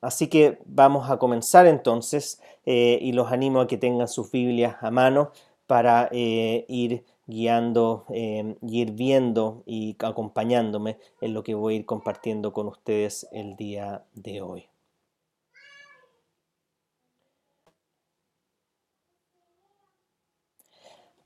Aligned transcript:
así 0.00 0.28
que 0.28 0.58
vamos 0.66 1.10
a 1.10 1.18
comenzar 1.18 1.66
entonces 1.66 2.40
eh, 2.64 2.98
y 3.00 3.12
los 3.12 3.32
animo 3.32 3.60
a 3.60 3.66
que 3.66 3.78
tengan 3.78 4.08
sus 4.08 4.30
Biblias 4.30 4.76
a 4.80 4.90
mano 4.90 5.32
para 5.66 6.08
eh, 6.12 6.64
ir 6.68 7.04
guiando 7.26 8.06
y 8.10 8.80
ir 8.80 8.92
viendo 8.92 9.62
y 9.66 9.96
acompañándome 9.98 10.98
en 11.20 11.34
lo 11.34 11.42
que 11.42 11.54
voy 11.54 11.74
a 11.74 11.76
ir 11.78 11.86
compartiendo 11.86 12.52
con 12.52 12.68
ustedes 12.68 13.26
el 13.32 13.56
día 13.56 14.04
de 14.14 14.42
hoy. 14.42 14.68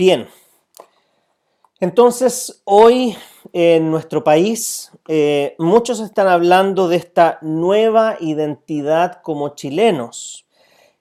Bien, 0.01 0.27
entonces 1.79 2.63
hoy 2.65 3.17
en 3.53 3.91
nuestro 3.91 4.25
país 4.25 4.93
eh, 5.09 5.55
muchos 5.59 6.01
están 6.01 6.29
hablando 6.29 6.89
de 6.89 6.97
esta 6.97 7.39
nueva 7.43 8.17
identidad 8.21 9.21
como 9.23 9.51
chilenos 9.55 10.47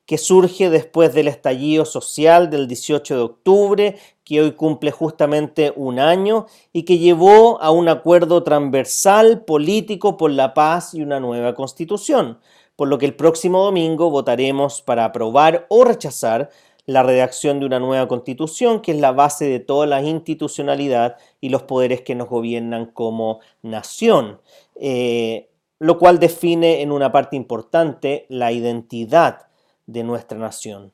que 0.09 0.17
surge 0.17 0.71
después 0.71 1.13
del 1.13 1.27
estallido 1.27 1.85
social 1.85 2.49
del 2.49 2.67
18 2.67 3.15
de 3.15 3.21
octubre, 3.21 3.97
que 4.23 4.41
hoy 4.41 4.53
cumple 4.53 4.89
justamente 4.89 5.71
un 5.75 5.99
año 5.99 6.47
y 6.73 6.81
que 6.81 6.97
llevó 6.97 7.61
a 7.61 7.69
un 7.69 7.89
acuerdo 7.89 8.41
transversal 8.41 9.45
político 9.45 10.17
por 10.17 10.31
la 10.31 10.55
paz 10.55 10.95
y 10.95 11.03
una 11.03 11.19
nueva 11.19 11.53
constitución, 11.53 12.39
por 12.75 12.87
lo 12.87 12.97
que 12.97 13.05
el 13.05 13.15
próximo 13.15 13.63
domingo 13.63 14.09
votaremos 14.09 14.81
para 14.81 15.05
aprobar 15.05 15.67
o 15.69 15.83
rechazar 15.83 16.49
la 16.89 17.03
redacción 17.03 17.59
de 17.59 17.67
una 17.67 17.79
nueva 17.79 18.07
constitución 18.07 18.81
que 18.81 18.93
es 18.93 18.97
la 18.97 19.11
base 19.11 19.45
de 19.45 19.59
toda 19.59 19.85
la 19.85 20.01
institucionalidad 20.01 21.17
y 21.39 21.49
los 21.49 21.61
poderes 21.61 22.01
que 22.01 22.15
nos 22.15 22.27
gobiernan 22.27 22.87
como 22.87 23.41
nación, 23.61 24.41
eh, 24.75 25.49
lo 25.77 25.99
cual 25.99 26.17
define 26.17 26.81
en 26.81 26.91
una 26.91 27.11
parte 27.11 27.35
importante 27.35 28.25
la 28.27 28.51
identidad 28.51 29.49
de 29.85 30.03
nuestra 30.03 30.39
nación. 30.39 30.91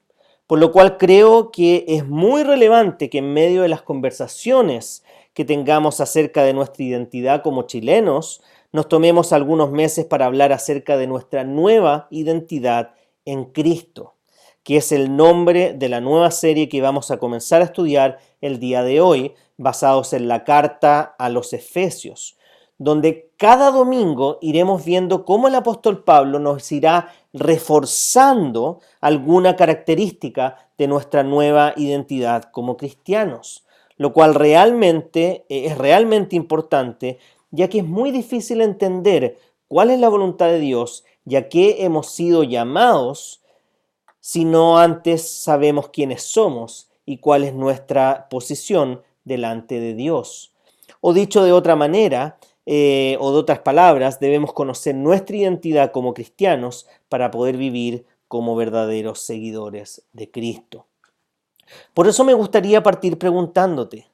Por 0.48 0.60
lo 0.60 0.74
cual 0.74 0.98
creo 0.98 1.49
que 1.49 1.85
es 1.87 2.05
muy 2.05 2.43
relevante 2.43 3.09
que 3.09 3.20
en 3.20 3.32
medio 3.32 3.62
de 3.62 3.70
las 3.70 3.82
conversaciones 3.82 5.05
que 5.34 5.46
tengamos 5.46 6.02
acerca 6.02 6.43
de 6.43 6.54
nuestra 6.54 6.84
identidad 6.84 7.41
como 7.41 7.68
chilenos, 7.68 8.41
nos 8.74 8.90
tomemos 8.90 9.32
algunos 9.32 9.71
meses 9.71 10.04
para 10.04 10.26
hablar 10.26 10.52
acerca 10.52 10.98
de 10.98 11.07
nuestra 11.07 11.46
nueva 11.46 12.07
identidad 12.12 12.96
en 13.24 13.46
Cristo 13.46 14.15
que 14.66 14.77
es 14.77 14.91
el 14.91 15.16
nombre 15.16 15.74
de 15.74 15.90
la 15.90 16.02
nueva 16.02 16.32
serie 16.32 16.68
que 16.68 16.82
vamos 16.82 17.12
a 17.12 17.18
comenzar 17.18 17.62
a 17.62 17.66
estudiar 17.66 18.18
el 18.41 18.60
día 18.60 18.82
de 18.84 18.99
hoy, 18.99 19.35
basados 19.58 20.12
en 20.12 20.27
la 20.27 20.44
carta 20.44 21.16
a 21.20 21.30
los 21.30 21.54
Efesios, 21.54 22.35
donde 22.80 23.30
cada 23.38 23.70
domingo 23.70 24.40
iremos 24.41 24.84
viendo 24.84 25.24
cómo 25.24 25.48
el 25.48 25.55
apóstol 25.55 26.04
Pablo 26.04 26.40
nos 26.40 26.71
irá 26.71 27.13
reforzando 27.32 28.80
alguna 29.02 29.55
característica 29.55 30.58
de 30.80 30.88
nuestra 30.88 31.21
nueva 31.21 31.74
identidad 31.77 32.46
como 32.46 32.76
cristianos, 32.76 33.68
lo 33.98 34.13
cual 34.13 34.34
realmente 34.34 35.46
eh, 35.48 35.66
es 35.68 35.77
realmente 35.77 36.36
importante, 36.36 37.20
ya 37.52 37.70
que 37.70 37.80
es 37.80 37.86
muy 37.86 38.10
difícil 38.10 38.62
entender 38.62 39.38
cuál 39.68 39.91
es 39.91 39.99
la 39.99 40.10
voluntad 40.10 40.48
de 40.48 40.60
Dios, 40.60 41.05
ya 41.24 41.49
que 41.49 41.86
hemos 41.86 42.10
sido 42.10 42.41
llamados 42.41 43.43
si 44.26 44.43
no 44.43 44.79
antes 44.79 45.29
sabemos 45.29 45.90
quiénes 45.90 46.23
somos 46.23 46.90
y 47.05 47.20
cuál 47.20 47.43
es 47.43 47.54
nuestra 47.54 48.27
posición 48.27 49.04
delante 49.23 49.79
de 49.79 49.93
Dios. 49.93 50.51
O 50.99 51.13
dicho 51.13 51.43
de 51.43 51.51
otra 51.51 51.76
manera, 51.76 52.40
eh, 52.65 53.18
o 53.20 53.31
de 53.31 53.37
otras 53.37 53.59
palabras, 53.59 54.20
debemos 54.20 54.51
conocer 54.51 54.96
nuestra 54.96 55.35
identidad 55.35 55.91
como 55.91 56.15
cristianos 56.15 56.87
para 57.07 57.29
poder 57.29 57.55
vivir 57.55 58.07
como 58.27 58.55
verdaderos 58.55 59.20
seguidores 59.20 60.07
de 60.12 60.31
Cristo. 60.31 60.87
Por 61.93 62.07
eso 62.07 62.23
me 62.23 62.34
gustaría 62.34 62.81
partir 62.81 63.20
preguntándote, 63.20 64.07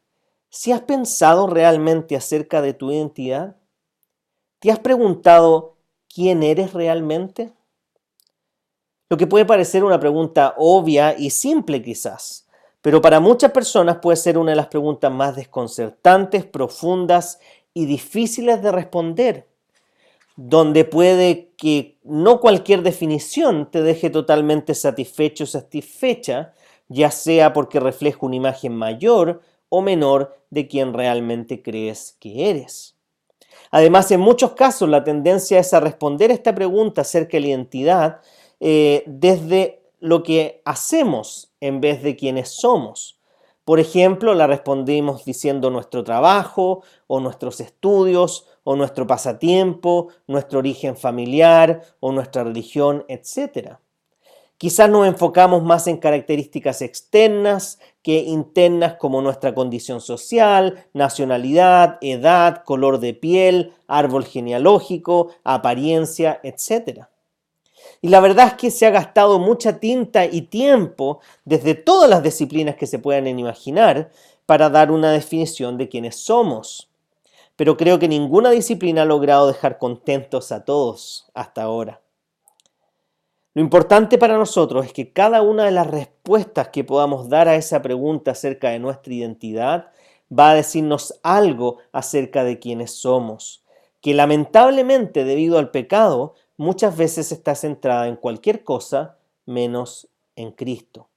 ¿si 0.50 0.74
has 0.74 0.82
pensado 0.82 1.48
realmente 1.48 2.18
acerca 2.18 2.62
de 2.62 2.74
tu 2.74 2.92
identidad? 2.92 3.56
¿Te 4.60 4.72
has 4.72 4.80
preguntado 4.80 5.78
quién 6.14 6.44
eres 6.44 6.74
realmente? 6.74 7.54
Lo 9.12 9.18
que 9.18 9.28
puede 9.28 9.44
parecer 9.44 9.84
una 9.84 10.00
pregunta 10.00 10.56
obvia 10.58 11.14
y 11.18 11.32
simple 11.32 11.82
quizás, 11.82 12.48
pero 12.82 13.02
para 13.02 13.20
muchas 13.20 13.52
personas 13.52 13.98
puede 13.98 14.16
ser 14.16 14.38
una 14.38 14.52
de 14.52 14.56
las 14.56 14.68
preguntas 14.68 15.12
más 15.12 15.36
desconcertantes, 15.36 16.46
profundas 16.46 17.38
y 17.74 17.88
difíciles 17.88 18.64
de 18.64 18.72
responder, 18.72 19.50
donde 20.38 20.86
puede 20.86 21.52
que 21.58 21.98
no 22.06 22.40
cualquier 22.40 22.84
definición 22.84 23.70
te 23.70 23.82
deje 23.82 24.10
totalmente 24.10 24.74
satisfecho 24.76 25.44
o 25.44 25.48
satisfecha, 25.48 26.54
ya 26.88 27.12
sea 27.12 27.52
porque 27.52 27.82
refleja 27.82 28.20
una 28.22 28.38
imagen 28.38 28.74
mayor 28.74 29.42
o 29.68 29.82
menor 29.82 30.38
de 30.52 30.70
quien 30.70 30.94
realmente 30.94 31.62
crees 31.62 32.16
que 32.18 32.50
eres. 32.50 32.96
Además, 33.72 34.10
en 34.12 34.22
muchos 34.22 34.54
casos 34.54 34.88
la 34.88 35.04
tendencia 35.04 35.60
es 35.60 35.74
a 35.74 35.82
responder 35.82 36.32
esta 36.32 36.56
pregunta 36.56 37.02
acerca 37.02 37.32
de 37.32 37.42
la 37.42 37.48
identidad 37.48 38.22
eh, 38.62 39.04
desde 39.08 39.82
lo 40.00 40.24
que 40.24 40.62
hacemos 40.66 41.52
en 41.60 41.82
vez 41.82 42.04
de 42.04 42.16
quienes 42.16 42.50
somos. 42.50 43.20
Por 43.66 43.80
ejemplo, 43.80 44.34
la 44.34 44.48
respondimos 44.48 45.26
diciendo 45.26 45.70
nuestro 45.70 46.04
trabajo 46.04 46.84
o 47.08 47.20
nuestros 47.20 47.60
estudios 47.60 48.48
o 48.64 48.76
nuestro 48.76 49.08
pasatiempo, 49.08 50.10
nuestro 50.28 50.60
origen 50.60 50.96
familiar 50.96 51.82
o 52.00 52.12
nuestra 52.12 52.44
religión, 52.44 53.04
etc. 53.08 53.78
Quizás 54.58 54.90
nos 54.92 55.08
enfocamos 55.08 55.64
más 55.64 55.88
en 55.88 55.98
características 55.98 56.84
externas 56.84 57.80
que 58.04 58.20
internas 58.20 58.96
como 58.96 59.22
nuestra 59.22 59.56
condición 59.56 60.02
social, 60.02 60.86
nacionalidad, 60.94 61.98
edad, 62.02 62.64
color 62.64 63.00
de 63.00 63.16
piel, 63.16 63.74
árbol 63.88 64.24
genealógico, 64.24 65.30
apariencia, 65.44 66.40
etc. 66.44 67.08
Y 68.02 68.10
la 68.10 68.20
verdad 68.20 68.48
es 68.48 68.54
que 68.56 68.72
se 68.72 68.88
ha 68.88 68.90
gastado 68.90 69.38
mucha 69.38 69.80
tinta 69.80 70.26
y 70.26 70.42
tiempo 70.42 71.20
desde 71.46 71.76
todas 71.76 72.10
las 72.10 72.24
disciplinas 72.24 72.76
que 72.76 72.88
se 72.88 72.98
puedan 72.98 73.28
imaginar 73.28 74.10
para 74.48 74.70
dar 74.70 74.92
una 74.92 75.12
definición 75.12 75.78
de 75.78 75.88
quiénes 75.88 76.16
somos. 76.16 76.90
Pero 77.56 77.78
creo 77.78 78.00
que 78.00 78.08
ninguna 78.08 78.50
disciplina 78.50 79.04
ha 79.04 79.06
logrado 79.06 79.48
dejar 79.48 79.78
contentos 79.78 80.52
a 80.52 80.66
todos 80.66 81.30
hasta 81.36 81.62
ahora. 81.62 82.02
Lo 83.54 83.62
importante 83.62 84.18
para 84.18 84.38
nosotros 84.38 84.86
es 84.86 84.94
que 84.94 85.12
cada 85.12 85.42
una 85.42 85.66
de 85.66 85.72
las 85.72 85.86
respuestas 85.86 86.70
que 86.70 86.84
podamos 86.84 87.30
dar 87.30 87.50
a 87.50 87.56
esa 87.56 87.82
pregunta 87.82 88.32
acerca 88.32 88.70
de 88.70 88.80
nuestra 88.80 89.14
identidad 89.14 89.92
va 90.32 90.52
a 90.52 90.56
decirnos 90.56 91.20
algo 91.22 91.78
acerca 91.92 92.46
de 92.46 92.60
quiénes 92.60 92.92
somos, 92.92 93.64
que 94.00 94.14
lamentablemente 94.14 95.26
debido 95.26 95.60
al 95.60 95.70
pecado 95.70 96.34
muchas 96.58 96.96
veces 96.98 97.32
está 97.32 97.56
centrada 97.56 98.08
en 98.08 98.16
cualquier 98.16 98.64
cosa 98.64 99.18
menos 99.46 100.08
en 100.36 100.52
Cristo. 100.52 101.08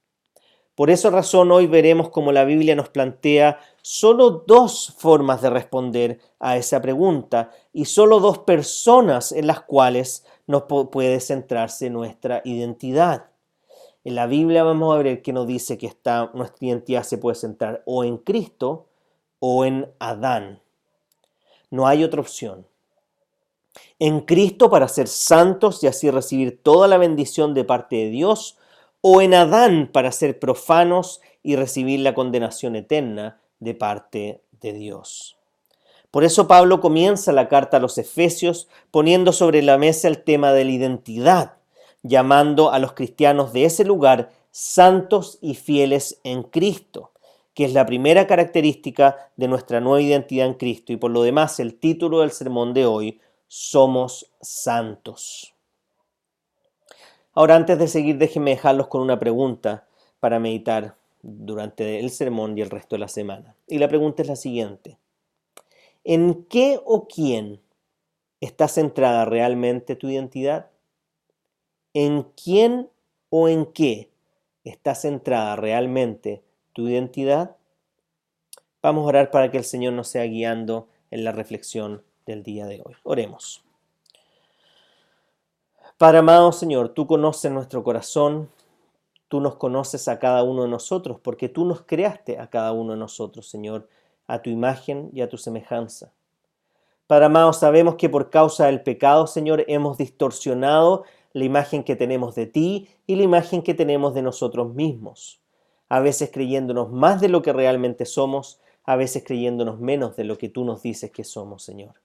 Por 0.74 0.90
esa 0.90 1.10
razón 1.10 1.52
hoy 1.52 1.68
veremos 1.68 2.10
cómo 2.10 2.32
la 2.32 2.44
Biblia 2.44 2.74
nos 2.74 2.88
plantea 2.88 3.60
solo 3.80 4.30
dos 4.44 4.92
formas 4.98 5.40
de 5.40 5.50
responder 5.50 6.18
a 6.40 6.56
esa 6.56 6.82
pregunta 6.82 7.52
y 7.72 7.84
solo 7.84 8.18
dos 8.18 8.38
personas 8.38 9.30
en 9.30 9.46
las 9.46 9.60
cuales 9.60 10.26
nos 10.48 10.64
puede 10.64 11.20
centrarse 11.20 11.90
nuestra 11.90 12.42
identidad. 12.44 13.26
En 14.02 14.16
la 14.16 14.26
Biblia 14.26 14.64
vamos 14.64 14.92
a 14.92 15.00
ver 15.00 15.22
que 15.22 15.32
nos 15.32 15.46
dice 15.46 15.78
que 15.78 15.92
nuestra 16.34 16.66
identidad 16.66 17.04
se 17.04 17.18
puede 17.18 17.36
centrar 17.36 17.84
o 17.86 18.02
en 18.02 18.18
Cristo 18.18 18.88
o 19.38 19.64
en 19.64 19.92
Adán. 20.00 20.60
No 21.70 21.86
hay 21.86 22.02
otra 22.02 22.20
opción 22.20 22.66
en 23.98 24.20
Cristo 24.20 24.70
para 24.70 24.88
ser 24.88 25.08
santos 25.08 25.82
y 25.82 25.86
así 25.86 26.10
recibir 26.10 26.62
toda 26.62 26.88
la 26.88 26.98
bendición 26.98 27.54
de 27.54 27.64
parte 27.64 27.96
de 27.96 28.10
Dios, 28.10 28.58
o 29.00 29.20
en 29.20 29.34
Adán 29.34 29.90
para 29.92 30.12
ser 30.12 30.38
profanos 30.38 31.20
y 31.42 31.56
recibir 31.56 32.00
la 32.00 32.14
condenación 32.14 32.74
eterna 32.74 33.40
de 33.60 33.74
parte 33.74 34.40
de 34.60 34.72
Dios. 34.72 35.36
Por 36.10 36.24
eso 36.24 36.46
Pablo 36.46 36.80
comienza 36.80 37.32
la 37.32 37.48
carta 37.48 37.76
a 37.76 37.80
los 37.80 37.98
Efesios 37.98 38.68
poniendo 38.90 39.32
sobre 39.32 39.62
la 39.62 39.78
mesa 39.78 40.08
el 40.08 40.22
tema 40.22 40.52
de 40.52 40.64
la 40.64 40.70
identidad, 40.70 41.56
llamando 42.02 42.70
a 42.70 42.78
los 42.78 42.92
cristianos 42.92 43.52
de 43.52 43.64
ese 43.64 43.84
lugar 43.84 44.30
santos 44.52 45.38
y 45.42 45.54
fieles 45.54 46.20
en 46.22 46.44
Cristo, 46.44 47.10
que 47.52 47.64
es 47.64 47.72
la 47.72 47.84
primera 47.84 48.26
característica 48.26 49.30
de 49.36 49.48
nuestra 49.48 49.80
nueva 49.80 50.00
identidad 50.00 50.46
en 50.46 50.54
Cristo 50.54 50.92
y 50.92 50.96
por 50.96 51.10
lo 51.10 51.24
demás 51.24 51.58
el 51.58 51.74
título 51.74 52.20
del 52.20 52.30
sermón 52.30 52.74
de 52.74 52.86
hoy, 52.86 53.20
somos 53.56 54.32
santos. 54.40 55.54
Ahora, 57.34 57.54
antes 57.54 57.78
de 57.78 57.86
seguir, 57.86 58.18
déjenme 58.18 58.50
dejarlos 58.50 58.88
con 58.88 59.00
una 59.00 59.20
pregunta 59.20 59.86
para 60.18 60.40
meditar 60.40 60.96
durante 61.22 62.00
el 62.00 62.10
sermón 62.10 62.58
y 62.58 62.62
el 62.62 62.70
resto 62.70 62.96
de 62.96 63.00
la 63.00 63.08
semana. 63.08 63.54
Y 63.68 63.78
la 63.78 63.88
pregunta 63.88 64.22
es 64.22 64.28
la 64.28 64.34
siguiente. 64.34 64.98
¿En 66.02 66.44
qué 66.46 66.80
o 66.84 67.06
quién 67.06 67.60
está 68.40 68.66
centrada 68.66 69.24
realmente 69.24 69.94
tu 69.94 70.08
identidad? 70.08 70.70
en 71.94 72.24
quién 72.34 72.90
o 73.30 73.48
en 73.48 73.66
qué 73.66 74.10
está 74.64 74.96
centrada 74.96 75.54
realmente 75.54 76.42
tu 76.72 76.88
identidad? 76.88 77.56
Vamos 78.82 79.04
a 79.04 79.08
orar 79.08 79.30
para 79.30 79.52
que 79.52 79.58
el 79.58 79.64
Señor 79.64 79.92
nos 79.92 80.08
sea 80.08 80.24
guiando 80.24 80.88
en 81.12 81.22
la 81.22 81.30
reflexión 81.30 82.02
del 82.26 82.42
día 82.42 82.66
de 82.66 82.82
hoy. 82.84 82.94
Oremos. 83.02 83.64
Padre 85.98 86.18
amado 86.18 86.50
Señor, 86.52 86.88
tú 86.88 87.06
conoces 87.06 87.52
nuestro 87.52 87.84
corazón, 87.84 88.50
tú 89.28 89.40
nos 89.40 89.56
conoces 89.56 90.08
a 90.08 90.18
cada 90.18 90.42
uno 90.42 90.62
de 90.62 90.68
nosotros, 90.68 91.18
porque 91.22 91.48
tú 91.48 91.64
nos 91.64 91.82
creaste 91.82 92.38
a 92.38 92.48
cada 92.48 92.72
uno 92.72 92.92
de 92.92 92.98
nosotros, 92.98 93.48
Señor, 93.48 93.88
a 94.26 94.42
tu 94.42 94.50
imagen 94.50 95.10
y 95.12 95.20
a 95.20 95.28
tu 95.28 95.38
semejanza. 95.38 96.12
Padre 97.06 97.26
amado, 97.26 97.52
sabemos 97.52 97.96
que 97.96 98.08
por 98.08 98.30
causa 98.30 98.66
del 98.66 98.82
pecado, 98.82 99.26
Señor, 99.26 99.64
hemos 99.68 99.98
distorsionado 99.98 101.04
la 101.32 101.44
imagen 101.44 101.84
que 101.84 101.96
tenemos 101.96 102.34
de 102.34 102.46
ti 102.46 102.88
y 103.06 103.16
la 103.16 103.24
imagen 103.24 103.62
que 103.62 103.74
tenemos 103.74 104.14
de 104.14 104.22
nosotros 104.22 104.72
mismos, 104.72 105.40
a 105.88 106.00
veces 106.00 106.30
creyéndonos 106.32 106.90
más 106.90 107.20
de 107.20 107.28
lo 107.28 107.42
que 107.42 107.52
realmente 107.52 108.06
somos, 108.06 108.60
a 108.84 108.96
veces 108.96 109.24
creyéndonos 109.24 109.80
menos 109.80 110.16
de 110.16 110.24
lo 110.24 110.38
que 110.38 110.48
tú 110.48 110.64
nos 110.64 110.82
dices 110.82 111.10
que 111.10 111.24
somos, 111.24 111.62
Señor. 111.62 112.03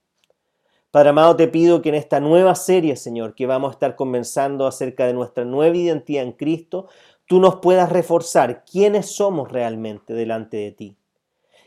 Padre 0.90 1.10
amado, 1.10 1.36
te 1.36 1.46
pido 1.46 1.82
que 1.82 1.90
en 1.90 1.94
esta 1.94 2.18
nueva 2.18 2.56
serie, 2.56 2.96
Señor, 2.96 3.36
que 3.36 3.46
vamos 3.46 3.68
a 3.68 3.72
estar 3.74 3.94
comenzando 3.94 4.66
acerca 4.66 5.06
de 5.06 5.12
nuestra 5.12 5.44
nueva 5.44 5.76
identidad 5.76 6.24
en 6.24 6.32
Cristo, 6.32 6.88
tú 7.26 7.38
nos 7.38 7.56
puedas 7.56 7.92
reforzar 7.92 8.64
quiénes 8.64 9.06
somos 9.06 9.52
realmente 9.52 10.14
delante 10.14 10.56
de 10.56 10.72
ti. 10.72 10.96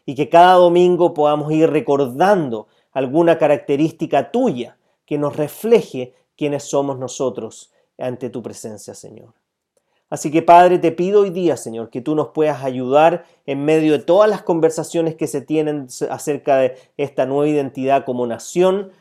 Y 0.06 0.16
que 0.16 0.28
cada 0.28 0.56
domingo 0.56 1.14
podamos 1.14 1.50
ir 1.54 1.70
recordando 1.70 2.68
alguna 2.92 3.38
característica 3.38 4.30
tuya 4.30 4.78
que 5.06 5.18
nos 5.18 5.38
refleje 5.38 6.14
quiénes 6.36 6.64
somos 6.66 7.00
nosotros 7.00 7.72
ante 7.98 8.30
tu 8.30 8.44
presencia, 8.44 8.94
Señor. 8.94 9.34
Así 10.10 10.32
que 10.32 10.42
Padre, 10.42 10.80
te 10.80 10.92
pido 10.92 11.22
hoy 11.22 11.30
día, 11.30 11.56
Señor, 11.56 11.90
que 11.90 12.02
tú 12.02 12.14
nos 12.14 12.30
puedas 12.30 12.62
ayudar 12.62 13.24
en 13.46 13.64
medio 13.64 13.94
de 13.94 14.00
todas 14.00 14.30
las 14.30 14.44
conversaciones 14.44 15.16
que 15.16 15.28
se 15.28 15.40
tienen 15.40 15.88
acerca 16.10 16.58
de 16.58 16.76
esta 16.98 17.26
nueva 17.26 17.48
identidad 17.48 18.04
como 18.04 18.28
nación, 18.28 18.92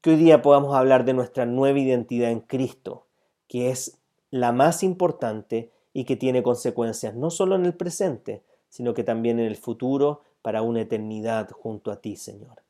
que 0.00 0.10
hoy 0.10 0.16
día 0.16 0.42
podamos 0.42 0.74
hablar 0.76 1.04
de 1.04 1.14
nuestra 1.14 1.46
nueva 1.46 1.78
identidad 1.78 2.30
en 2.30 2.40
Cristo, 2.40 3.06
que 3.48 3.70
es 3.70 3.98
la 4.30 4.52
más 4.52 4.82
importante 4.82 5.72
y 5.92 6.04
que 6.04 6.16
tiene 6.16 6.42
consecuencias 6.42 7.14
no 7.14 7.30
solo 7.30 7.56
en 7.56 7.64
el 7.64 7.74
presente, 7.74 8.44
sino 8.68 8.94
que 8.94 9.04
también 9.04 9.38
en 9.38 9.46
el 9.46 9.56
futuro 9.56 10.22
para 10.42 10.62
una 10.62 10.82
eternidad 10.82 11.50
junto 11.50 11.90
a 11.90 12.00
ti, 12.00 12.16
Señor. 12.16 12.62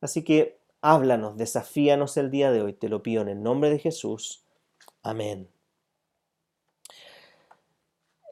Así 0.00 0.24
que 0.24 0.58
háblanos, 0.80 1.36
desafíanos 1.36 2.16
el 2.16 2.30
día 2.30 2.50
de 2.50 2.62
hoy, 2.62 2.72
te 2.72 2.88
lo 2.88 3.02
pido 3.02 3.22
en 3.22 3.28
el 3.28 3.42
nombre 3.42 3.70
de 3.70 3.78
Jesús. 3.78 4.44
Amén. 5.02 5.48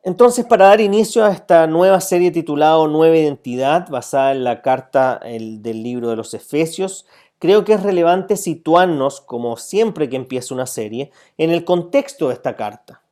Entonces, 0.05 0.45
para 0.45 0.67
dar 0.67 0.81
inicio 0.81 1.25
a 1.25 1.31
esta 1.31 1.69
nueva 1.69 2.01
serie 2.01 2.33
titulada 2.33 2.89
Nueva 2.89 3.17
Identidad, 3.17 3.89
basada 3.89 4.33
en 4.33 4.43
la 4.43 4.61
carta 4.61 5.21
del 5.23 5.83
libro 5.83 6.11
de 6.11 6.17
los 6.17 6.35
Efesios, 6.35 7.07
creo 7.43 7.65
que 7.65 7.73
es 7.73 7.83
relevante 7.83 8.37
situarnos, 8.37 9.21
como 9.21 9.57
siempre 9.57 10.09
que 10.09 10.15
empieza 10.15 10.55
una 10.55 10.65
serie, 10.65 11.11
en 11.39 11.51
el 11.51 11.65
contexto 11.65 12.29
de 12.29 12.35
esta 12.35 12.55
carta, 12.55 13.03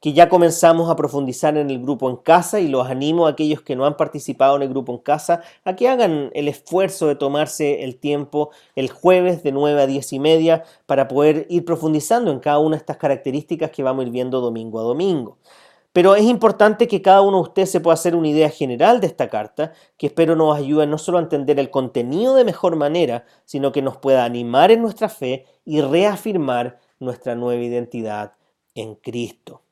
que 0.00 0.14
ya 0.14 0.30
comenzamos 0.30 0.88
a 0.88 0.96
profundizar 0.96 1.58
en 1.58 1.68
el 1.68 1.82
grupo 1.82 2.08
en 2.08 2.16
casa 2.16 2.58
y 2.58 2.68
los 2.68 2.88
animo 2.88 3.26
a 3.26 3.32
aquellos 3.32 3.60
que 3.60 3.76
no 3.76 3.84
han 3.84 3.98
participado 3.98 4.56
en 4.56 4.62
el 4.62 4.70
grupo 4.70 4.94
en 4.94 4.98
casa 5.00 5.42
a 5.66 5.76
que 5.76 5.90
hagan 5.90 6.30
el 6.32 6.48
esfuerzo 6.48 7.06
de 7.06 7.16
tomarse 7.16 7.84
el 7.84 7.98
tiempo 8.00 8.48
el 8.76 8.88
jueves 8.88 9.42
de 9.42 9.52
9 9.52 9.82
a 9.82 9.86
10 9.86 10.10
y 10.14 10.20
media 10.20 10.64
para 10.86 11.06
poder 11.06 11.46
ir 11.50 11.66
profundizando 11.66 12.32
en 12.32 12.40
cada 12.40 12.60
una 12.60 12.76
de 12.76 12.80
estas 12.80 12.96
características 12.96 13.72
que 13.72 13.82
vamos 13.82 14.04
a 14.04 14.06
ir 14.06 14.12
viendo 14.12 14.40
domingo 14.40 14.80
a 14.80 14.84
domingo. 14.84 15.36
Pero 15.96 16.14
es 16.14 16.24
importante 16.24 16.88
que 16.88 17.00
cada 17.00 17.22
uno 17.22 17.38
de 17.38 17.44
ustedes 17.44 17.70
se 17.70 17.80
pueda 17.80 17.94
hacer 17.94 18.14
una 18.14 18.28
idea 18.28 18.50
general 18.50 19.00
de 19.00 19.06
esta 19.06 19.30
carta, 19.30 19.72
que 19.96 20.08
espero 20.08 20.36
nos 20.36 20.54
ayude 20.54 20.86
no 20.86 20.98
solo 20.98 21.16
a 21.16 21.22
entender 21.22 21.58
el 21.58 21.70
contenido 21.70 22.34
de 22.34 22.44
mejor 22.44 22.76
manera, 22.76 23.24
sino 23.46 23.72
que 23.72 23.80
nos 23.80 23.96
pueda 23.96 24.26
animar 24.26 24.70
en 24.70 24.82
nuestra 24.82 25.08
fe 25.08 25.46
y 25.64 25.80
reafirmar 25.80 26.78
nuestra 27.00 27.34
nueva 27.34 27.62
identidad 27.62 28.34
en 28.74 28.96
Cristo. 28.96 29.62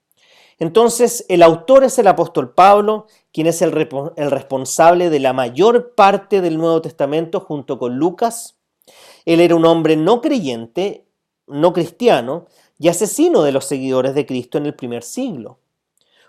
Entonces, 0.58 1.26
el 1.28 1.42
autor 1.42 1.84
es 1.84 1.98
el 1.98 2.06
apóstol 2.06 2.54
Pablo, 2.54 3.06
quien 3.30 3.46
es 3.46 3.60
el, 3.60 3.74
el 4.16 4.30
responsable 4.30 5.10
de 5.10 5.20
la 5.20 5.34
mayor 5.34 5.94
parte 5.94 6.40
del 6.40 6.56
Nuevo 6.56 6.80
Testamento 6.80 7.40
junto 7.40 7.78
con 7.78 7.98
Lucas. 7.98 8.56
Él 9.26 9.42
era 9.42 9.56
un 9.56 9.66
hombre 9.66 9.94
no 9.94 10.22
creyente, 10.22 11.04
no 11.46 11.74
cristiano, 11.74 12.46
y 12.78 12.88
asesino 12.88 13.42
de 13.42 13.52
los 13.52 13.66
seguidores 13.66 14.14
de 14.14 14.24
Cristo 14.24 14.56
en 14.56 14.64
el 14.64 14.74
primer 14.74 15.02
siglo 15.02 15.58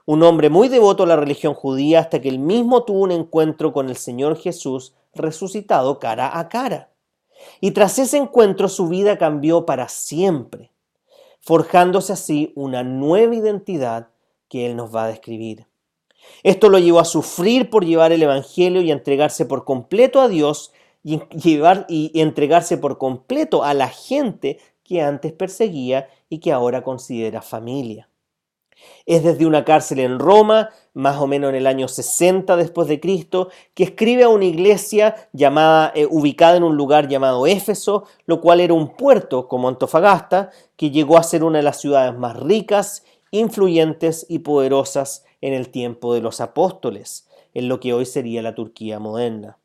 un 0.06 0.22
hombre 0.22 0.50
muy 0.50 0.70
devoto 0.70 1.04
a 1.04 1.08
la 1.08 1.16
religión 1.16 1.54
judía 1.54 2.00
hasta 2.00 2.22
que 2.22 2.30
él 2.30 2.40
mismo 2.40 2.84
tuvo 2.84 3.00
un 3.00 3.12
encuentro 3.12 3.74
con 3.74 3.90
el 3.90 3.98
Señor 3.98 4.38
Jesús 4.38 4.94
resucitado 5.14 6.00
cara 6.00 6.38
a 6.38 6.48
cara. 6.48 6.92
Y 7.60 7.72
tras 7.72 7.98
ese 8.00 8.18
encuentro 8.18 8.70
su 8.70 8.88
vida 8.88 9.18
cambió 9.18 9.66
para 9.66 9.90
siempre, 9.90 10.72
forjándose 11.42 12.14
así 12.14 12.54
una 12.56 12.84
nueva 12.84 13.36
identidad 13.36 14.10
que 14.48 14.68
él 14.68 14.76
nos 14.76 14.94
va 14.96 15.06
a 15.06 15.08
describir. 15.08 15.68
Esto 16.44 16.70
lo 16.70 16.80
llevó 16.80 17.00
a 17.00 17.06
sufrir 17.06 17.70
por 17.70 17.86
llevar 17.86 18.12
el 18.12 18.24
Evangelio 18.24 18.82
y 18.82 18.92
a 18.92 18.94
entregarse 18.94 19.46
por 19.46 19.66
completo 19.66 20.22
a 20.22 20.28
Dios 20.28 20.72
y, 21.04 21.20
llevar, 21.30 21.86
y 21.88 22.20
entregarse 22.20 22.78
por 22.78 22.98
completo 22.98 23.64
a 23.64 23.74
la 23.74 23.90
gente 23.90 24.60
que 24.84 25.02
antes 25.02 25.34
perseguía 25.34 26.10
y 26.30 26.40
que 26.40 26.52
ahora 26.52 26.84
considera 26.84 27.42
familia. 27.42 28.10
Es 29.06 29.24
desde 29.24 29.46
una 29.46 29.66
cárcel 29.66 30.00
en 30.00 30.20
Roma, 30.20 30.70
más 30.94 31.18
o 31.18 31.28
menos 31.28 31.50
en 31.50 31.56
el 31.56 31.68
año 31.68 31.88
60 31.88 32.56
después 32.56 32.88
de 32.88 33.00
Cristo, 33.00 33.50
que 33.74 33.84
escribe 33.84 34.24
a 34.24 34.30
una 34.30 34.46
iglesia 34.46 35.16
llamada, 35.34 35.92
eh, 35.96 36.08
ubicada 36.10 36.58
en 36.58 36.64
un 36.64 36.78
lugar 36.78 37.08
llamado 37.08 37.48
Éfeso, 37.48 38.06
lo 38.26 38.42
cual 38.42 38.62
era 38.62 38.74
un 38.74 38.96
puerto 38.96 39.48
como 39.48 39.68
Antofagasta, 39.68 40.50
que 40.76 40.92
llegó 40.92 41.18
a 41.18 41.24
ser 41.24 41.44
una 41.44 41.60
de 41.60 41.64
las 41.64 41.80
ciudades 41.80 42.18
más 42.18 42.38
ricas, 42.38 43.04
influyentes 43.32 44.26
y 44.30 44.40
poderosas 44.40 45.26
en 45.42 45.54
el 45.54 45.70
tiempo 45.70 46.14
de 46.14 46.22
los 46.22 46.42
apóstoles, 46.42 47.28
en 47.54 47.68
lo 47.68 47.80
que 47.80 47.94
hoy 47.94 48.06
sería 48.06 48.42
la 48.42 48.56
Turquía 48.56 49.00
moderna. 49.00 49.58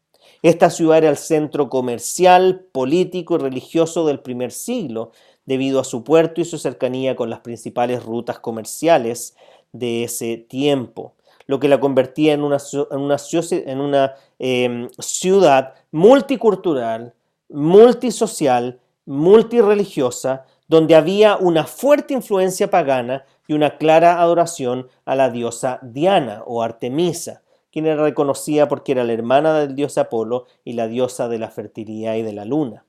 Esta 0.42 0.70
ciudad 0.70 0.98
era 0.98 1.10
el 1.10 1.18
centro 1.18 1.68
comercial, 1.68 2.66
político 2.72 3.34
y 3.34 3.38
religioso 3.38 4.06
del 4.06 4.20
primer 4.20 4.52
siglo, 4.52 5.12
debido 5.50 5.80
a 5.80 5.84
su 5.84 6.04
puerto 6.04 6.40
y 6.40 6.44
su 6.44 6.58
cercanía 6.58 7.16
con 7.16 7.28
las 7.28 7.40
principales 7.40 8.04
rutas 8.04 8.38
comerciales 8.38 9.34
de 9.72 10.04
ese 10.04 10.36
tiempo, 10.36 11.14
lo 11.46 11.58
que 11.58 11.66
la 11.66 11.80
convertía 11.80 12.34
en 12.34 12.44
una, 12.44 12.58
en 12.92 13.80
una, 13.80 14.14
em, 14.38 14.88
ciudad 15.00 15.74
multicultural, 15.90 17.14
multisocial, 17.48 18.78
multireligiosa, 19.06 20.44
donde 20.68 20.94
había 20.94 21.36
una 21.36 21.64
fuerte 21.64 22.14
influencia 22.14 22.70
pagana 22.70 23.24
y 23.48 23.54
una 23.54 23.76
clara 23.76 24.20
adoración 24.20 24.86
a 25.04 25.16
la 25.16 25.30
diosa 25.30 25.80
Diana 25.82 26.44
o 26.46 26.62
Artemisa, 26.62 27.42
quien 27.72 27.86
era 27.86 28.00
reconocida 28.04 28.68
porque 28.68 28.92
era 28.92 29.02
la 29.02 29.14
hermana 29.14 29.58
del 29.58 29.74
dios 29.74 29.98
Apolo 29.98 30.46
y 30.62 30.74
la 30.74 30.86
diosa 30.86 31.26
de 31.26 31.40
la 31.40 31.50
fertilidad 31.50 32.14
y 32.14 32.22
de 32.22 32.34
la 32.34 32.44
luna 32.44 32.84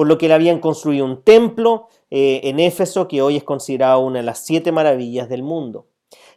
por 0.00 0.08
lo 0.08 0.16
que 0.16 0.28
le 0.28 0.32
habían 0.32 0.60
construido 0.60 1.04
un 1.04 1.20
templo 1.20 1.88
eh, 2.10 2.40
en 2.44 2.58
Éfeso 2.58 3.06
que 3.06 3.20
hoy 3.20 3.36
es 3.36 3.44
considerado 3.44 4.00
una 4.00 4.20
de 4.20 4.24
las 4.24 4.38
siete 4.38 4.72
maravillas 4.72 5.28
del 5.28 5.42
mundo. 5.42 5.88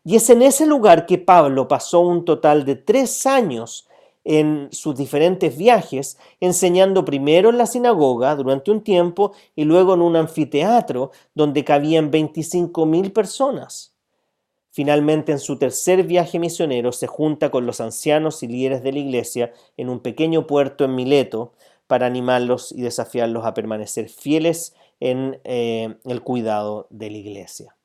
Y 0.03 0.17
es 0.17 0.29
en 0.29 0.41
ese 0.41 0.65
lugar 0.65 1.05
que 1.05 1.17
Pablo 1.17 1.69
pasó 1.69 2.01
un 2.01 2.25
total 2.25 2.65
de 2.65 2.75
tres 2.75 3.25
años 3.25 3.87
en 4.25 4.67
sus 4.73 4.97
diferentes 4.97 5.57
viajes, 5.57 6.17
enseñando 6.41 7.05
primero 7.05 7.51
en 7.51 7.57
la 7.57 7.65
sinagoga 7.65 8.35
durante 8.35 8.69
un 8.69 8.81
tiempo 8.81 9.31
y 9.55 9.63
luego 9.63 9.93
en 9.93 10.01
un 10.01 10.17
anfiteatro 10.17 11.11
donde 11.33 11.63
cabían 11.63 12.11
25 12.11 12.85
mil 12.85 13.13
personas. 13.13 13.93
Finalmente, 14.71 15.31
en 15.31 15.39
su 15.39 15.57
tercer 15.57 16.03
viaje 16.03 16.37
misionero, 16.37 16.91
se 16.91 17.07
junta 17.07 17.49
con 17.49 17.65
los 17.65 17.79
ancianos 17.79 18.43
y 18.43 18.47
líderes 18.47 18.83
de 18.83 18.91
la 18.91 18.99
iglesia 18.99 19.53
en 19.77 19.87
un 19.87 20.01
pequeño 20.01 20.47
puerto 20.47 20.83
en 20.83 20.95
Mileto, 20.95 21.53
para 21.87 22.05
animarlos 22.05 22.71
y 22.71 22.81
desafiarlos 22.81 23.45
a 23.45 23.53
permanecer 23.53 24.09
fieles 24.09 24.75
en 24.99 25.39
eh, 25.43 25.95
el 26.05 26.21
cuidado 26.21 26.87
de 26.89 27.09
la 27.09 27.17
iglesia. 27.17 27.75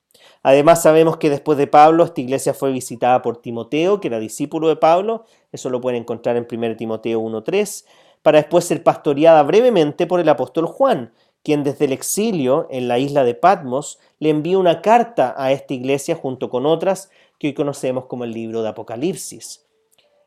Además 0.42 0.82
sabemos 0.82 1.16
que 1.16 1.30
después 1.30 1.58
de 1.58 1.66
Pablo 1.66 2.04
esta 2.04 2.20
iglesia 2.20 2.54
fue 2.54 2.72
visitada 2.72 3.22
por 3.22 3.40
Timoteo, 3.40 4.00
que 4.00 4.08
era 4.08 4.18
discípulo 4.18 4.68
de 4.68 4.76
Pablo, 4.76 5.24
eso 5.52 5.70
lo 5.70 5.80
pueden 5.80 6.02
encontrar 6.02 6.36
en 6.36 6.46
1 6.50 6.76
Timoteo 6.76 7.20
1.3, 7.20 7.84
para 8.22 8.38
después 8.38 8.64
ser 8.64 8.82
pastoreada 8.82 9.42
brevemente 9.42 10.06
por 10.06 10.20
el 10.20 10.28
apóstol 10.28 10.66
Juan, 10.66 11.12
quien 11.42 11.64
desde 11.64 11.86
el 11.86 11.92
exilio 11.92 12.66
en 12.70 12.88
la 12.88 12.98
isla 12.98 13.24
de 13.24 13.34
Patmos 13.34 13.98
le 14.18 14.30
envía 14.30 14.58
una 14.58 14.82
carta 14.82 15.34
a 15.36 15.52
esta 15.52 15.74
iglesia 15.74 16.16
junto 16.16 16.50
con 16.50 16.66
otras 16.66 17.10
que 17.38 17.48
hoy 17.48 17.54
conocemos 17.54 18.06
como 18.06 18.24
el 18.24 18.32
libro 18.32 18.62
de 18.62 18.68
Apocalipsis. 18.68 19.64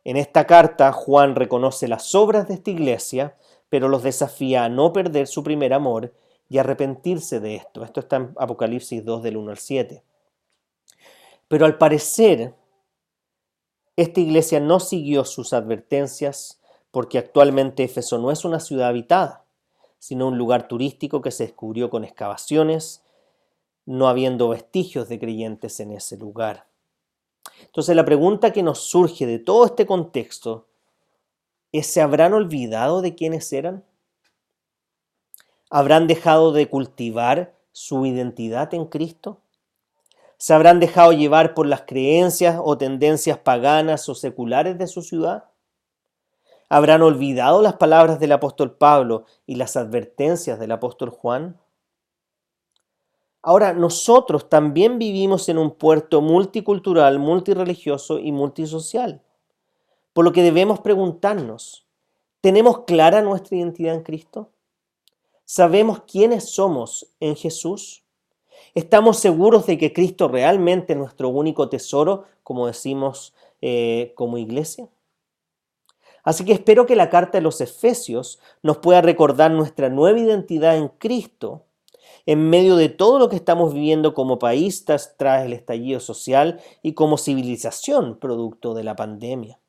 En 0.04 0.18
esta 0.18 0.48
carta 0.48 0.92
Juan 0.92 1.36
reconoce 1.36 1.88
las 1.88 2.16
obras 2.16 2.48
de 2.48 2.56
esta 2.56 2.72
iglesia, 2.72 3.36
pero 3.72 3.88
los 3.88 4.04
desafía 4.04 4.66
a 4.66 4.70
no 4.70 4.92
perder 4.92 5.28
su 5.28 5.44
primer 5.44 5.72
amor 5.72 6.14
y 6.50 6.58
arrepentirse 6.58 7.40
de 7.40 7.56
esto. 7.56 7.86
Esto 7.86 8.02
está 8.02 8.18
en 8.18 8.34
Apocalipsis 8.38 9.06
2 9.06 9.24
del 9.24 9.38
1 9.38 9.50
al 9.50 9.58
7. 9.58 10.04
Pero 11.48 11.66
al 11.66 11.78
parecer, 11.78 12.54
esta 13.96 14.20
iglesia 14.20 14.60
no 14.60 14.82
siguió 14.82 15.24
sus 15.24 15.54
advertencias 15.54 16.60
porque 16.92 17.18
actualmente 17.18 17.86
Éfeso 17.86 18.18
no 18.18 18.30
es 18.30 18.44
una 18.44 18.60
ciudad 18.60 18.90
habitada, 18.90 19.46
sino 20.00 20.28
un 20.28 20.38
lugar 20.38 20.68
turístico 20.68 21.22
que 21.22 21.32
se 21.32 21.46
descubrió 21.46 21.90
con 21.90 22.04
excavaciones, 22.04 23.06
no 23.86 24.10
habiendo 24.10 24.50
vestigios 24.50 25.08
de 25.08 25.18
creyentes 25.18 25.80
en 25.80 25.94
ese 25.94 26.18
lugar. 26.18 26.68
Entonces 27.62 27.96
la 27.96 28.04
pregunta 28.04 28.52
que 28.52 28.64
nos 28.64 28.80
surge 28.80 29.26
de 29.26 29.40
todo 29.40 29.66
este 29.66 29.86
contexto 29.86 30.68
¿se 31.82 32.02
habrán 32.02 32.34
olvidado 32.34 33.02
de 33.02 33.16
quiénes 33.16 33.52
eran? 33.54 33.84
¿Habrán 35.70 36.08
dejado 36.08 36.52
de 36.52 36.68
cultivar 36.70 37.56
su 37.72 38.06
identidad 38.06 38.74
en 38.74 38.86
Cristo? 38.86 39.40
¿Se 40.38 40.54
habrán 40.54 40.80
dejado 40.80 41.14
llevar 41.14 41.54
por 41.54 41.68
las 41.68 41.84
creencias 41.84 42.60
o 42.62 42.78
tendencias 42.78 43.38
paganas 43.38 44.10
o 44.10 44.16
seculares 44.16 44.78
de 44.78 44.88
su 44.88 45.02
ciudad? 45.02 45.46
¿Habrán 46.68 47.02
olvidado 47.04 47.62
las 47.62 47.76
palabras 47.76 48.20
del 48.20 48.32
apóstol 48.32 48.76
Pablo 48.76 49.26
y 49.46 49.56
las 49.56 49.78
advertencias 49.78 50.60
del 50.60 50.72
apóstol 50.72 51.10
Juan? 51.10 51.60
Ahora, 53.42 53.74
nosotros 53.74 54.50
también 54.50 55.00
vivimos 55.00 55.50
en 55.50 55.58
un 55.58 55.72
puerto 55.72 56.22
multicultural, 56.22 57.18
multireligioso 57.18 58.20
y 58.20 58.32
multisocial. 58.32 59.22
Por 60.14 60.26
lo 60.26 60.34
que 60.34 60.44
debemos 60.44 60.80
preguntarnos, 60.82 61.86
¿tenemos 62.42 62.80
clara 62.86 63.22
nuestra 63.22 63.58
identidad 63.58 63.96
en 63.96 64.04
Cristo? 64.04 64.50
¿Sabemos 65.46 66.04
quiénes 66.04 66.50
somos 66.50 67.08
en 67.20 67.36
Jesús? 67.36 68.04
¿Estamos 68.76 69.20
seguros 69.20 69.66
de 69.66 69.78
que 69.78 69.94
Cristo 69.94 70.28
realmente 70.28 70.94
es 70.94 71.00
nuestro 71.00 71.30
único 71.30 71.70
tesoro, 71.70 72.26
como 72.44 72.68
decimos 72.68 73.34
eh, 73.62 74.14
como 74.16 74.38
iglesia? 74.38 74.88
Así 76.24 76.46
que 76.46 76.54
espero 76.54 76.86
que 76.86 76.96
la 76.96 77.10
carta 77.10 77.38
de 77.38 77.42
los 77.42 77.62
Efesios 77.62 78.40
nos 78.62 78.78
pueda 78.78 79.02
recordar 79.02 79.52
nuestra 79.52 79.90
nueva 79.90 80.20
identidad 80.20 80.78
en 80.78 80.90
Cristo 80.90 81.64
en 82.26 82.50
medio 82.50 82.76
de 82.76 82.90
todo 82.90 83.18
lo 83.18 83.30
que 83.30 83.36
estamos 83.36 83.74
viviendo 83.74 84.14
como 84.14 84.40
país 84.40 84.86
tras 84.86 85.46
el 85.46 85.54
estallido 85.54 86.00
social 86.00 86.60
y 86.84 86.94
como 86.94 87.18
civilización 87.18 88.18
producto 88.20 88.74
de 88.74 88.84
la 88.84 88.96
pandemia. 88.96 89.61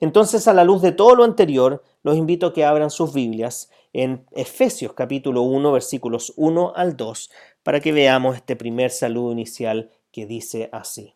Entonces, 0.00 0.48
a 0.48 0.52
la 0.52 0.64
luz 0.64 0.82
de 0.82 0.92
todo 0.92 1.14
lo 1.14 1.24
anterior, 1.24 1.82
los 2.02 2.16
invito 2.16 2.46
a 2.46 2.52
que 2.52 2.64
abran 2.64 2.90
sus 2.90 3.12
Biblias 3.12 3.70
en 3.92 4.26
Efesios 4.32 4.92
capítulo 4.92 5.42
1, 5.42 5.72
versículos 5.72 6.32
1 6.36 6.72
al 6.74 6.96
2, 6.96 7.30
para 7.62 7.80
que 7.80 7.92
veamos 7.92 8.36
este 8.36 8.56
primer 8.56 8.90
saludo 8.90 9.32
inicial 9.32 9.90
que 10.10 10.26
dice 10.26 10.68
así. 10.72 11.14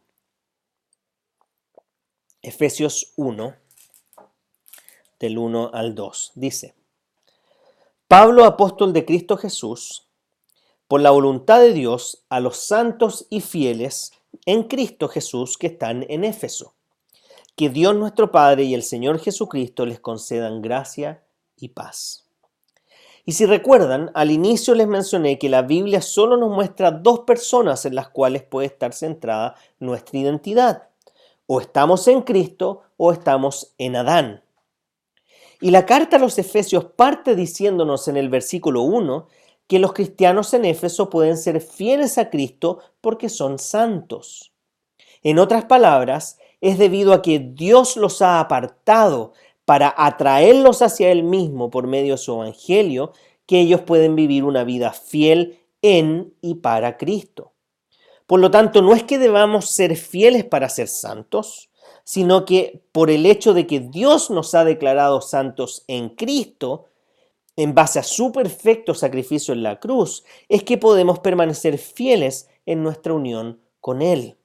Efesios 2.40 3.12
1, 3.16 3.56
del 5.18 5.38
1 5.38 5.70
al 5.74 5.94
2, 5.94 6.32
dice, 6.36 6.74
Pablo, 8.06 8.44
apóstol 8.44 8.92
de 8.92 9.04
Cristo 9.04 9.36
Jesús, 9.36 10.08
por 10.86 11.02
la 11.02 11.10
voluntad 11.10 11.60
de 11.60 11.74
Dios 11.74 12.24
a 12.30 12.40
los 12.40 12.56
santos 12.56 13.26
y 13.28 13.40
fieles 13.42 14.12
en 14.46 14.64
Cristo 14.64 15.08
Jesús 15.08 15.58
que 15.58 15.66
están 15.66 16.06
en 16.08 16.24
Éfeso. 16.24 16.77
Que 17.58 17.70
Dios 17.70 17.96
nuestro 17.96 18.30
Padre 18.30 18.62
y 18.62 18.74
el 18.74 18.84
Señor 18.84 19.18
Jesucristo 19.18 19.84
les 19.84 19.98
concedan 19.98 20.62
gracia 20.62 21.24
y 21.56 21.70
paz. 21.70 22.24
Y 23.24 23.32
si 23.32 23.46
recuerdan, 23.46 24.12
al 24.14 24.30
inicio 24.30 24.76
les 24.76 24.86
mencioné 24.86 25.40
que 25.40 25.48
la 25.48 25.62
Biblia 25.62 26.00
solo 26.00 26.36
nos 26.36 26.50
muestra 26.50 26.92
dos 26.92 27.22
personas 27.26 27.84
en 27.84 27.96
las 27.96 28.10
cuales 28.10 28.44
puede 28.44 28.68
estar 28.68 28.92
centrada 28.92 29.56
nuestra 29.80 30.20
identidad. 30.20 30.88
O 31.48 31.60
estamos 31.60 32.06
en 32.06 32.22
Cristo 32.22 32.82
o 32.96 33.10
estamos 33.10 33.74
en 33.76 33.96
Adán. 33.96 34.44
Y 35.60 35.72
la 35.72 35.84
carta 35.84 36.14
a 36.14 36.20
los 36.20 36.38
Efesios 36.38 36.84
parte 36.84 37.34
diciéndonos 37.34 38.06
en 38.06 38.16
el 38.16 38.28
versículo 38.28 38.82
1 38.82 39.26
que 39.66 39.80
los 39.80 39.94
cristianos 39.94 40.54
en 40.54 40.64
Éfeso 40.64 41.10
pueden 41.10 41.36
ser 41.36 41.60
fieles 41.60 42.18
a 42.18 42.30
Cristo 42.30 42.78
porque 43.00 43.28
son 43.28 43.58
santos. 43.58 44.52
En 45.24 45.40
otras 45.40 45.64
palabras, 45.64 46.38
es 46.60 46.78
debido 46.78 47.12
a 47.12 47.22
que 47.22 47.38
Dios 47.38 47.96
los 47.96 48.22
ha 48.22 48.40
apartado 48.40 49.32
para 49.64 49.94
atraerlos 49.96 50.82
hacia 50.82 51.12
Él 51.12 51.22
mismo 51.22 51.70
por 51.70 51.86
medio 51.86 52.14
de 52.14 52.18
su 52.18 52.32
Evangelio, 52.32 53.12
que 53.46 53.60
ellos 53.60 53.82
pueden 53.82 54.16
vivir 54.16 54.44
una 54.44 54.64
vida 54.64 54.92
fiel 54.92 55.60
en 55.82 56.34
y 56.40 56.56
para 56.56 56.96
Cristo. 56.96 57.52
Por 58.26 58.40
lo 58.40 58.50
tanto, 58.50 58.82
no 58.82 58.94
es 58.94 59.02
que 59.04 59.18
debamos 59.18 59.70
ser 59.70 59.96
fieles 59.96 60.44
para 60.44 60.68
ser 60.68 60.88
santos, 60.88 61.70
sino 62.04 62.46
que 62.46 62.82
por 62.92 63.10
el 63.10 63.26
hecho 63.26 63.52
de 63.52 63.66
que 63.66 63.80
Dios 63.80 64.30
nos 64.30 64.54
ha 64.54 64.64
declarado 64.64 65.20
santos 65.20 65.84
en 65.86 66.10
Cristo, 66.10 66.86
en 67.54 67.74
base 67.74 67.98
a 67.98 68.02
su 68.02 68.32
perfecto 68.32 68.94
sacrificio 68.94 69.52
en 69.52 69.62
la 69.62 69.80
cruz, 69.80 70.24
es 70.48 70.62
que 70.62 70.78
podemos 70.78 71.18
permanecer 71.18 71.76
fieles 71.76 72.48
en 72.64 72.82
nuestra 72.82 73.12
unión 73.12 73.60
con 73.80 74.00
Él. 74.00 74.37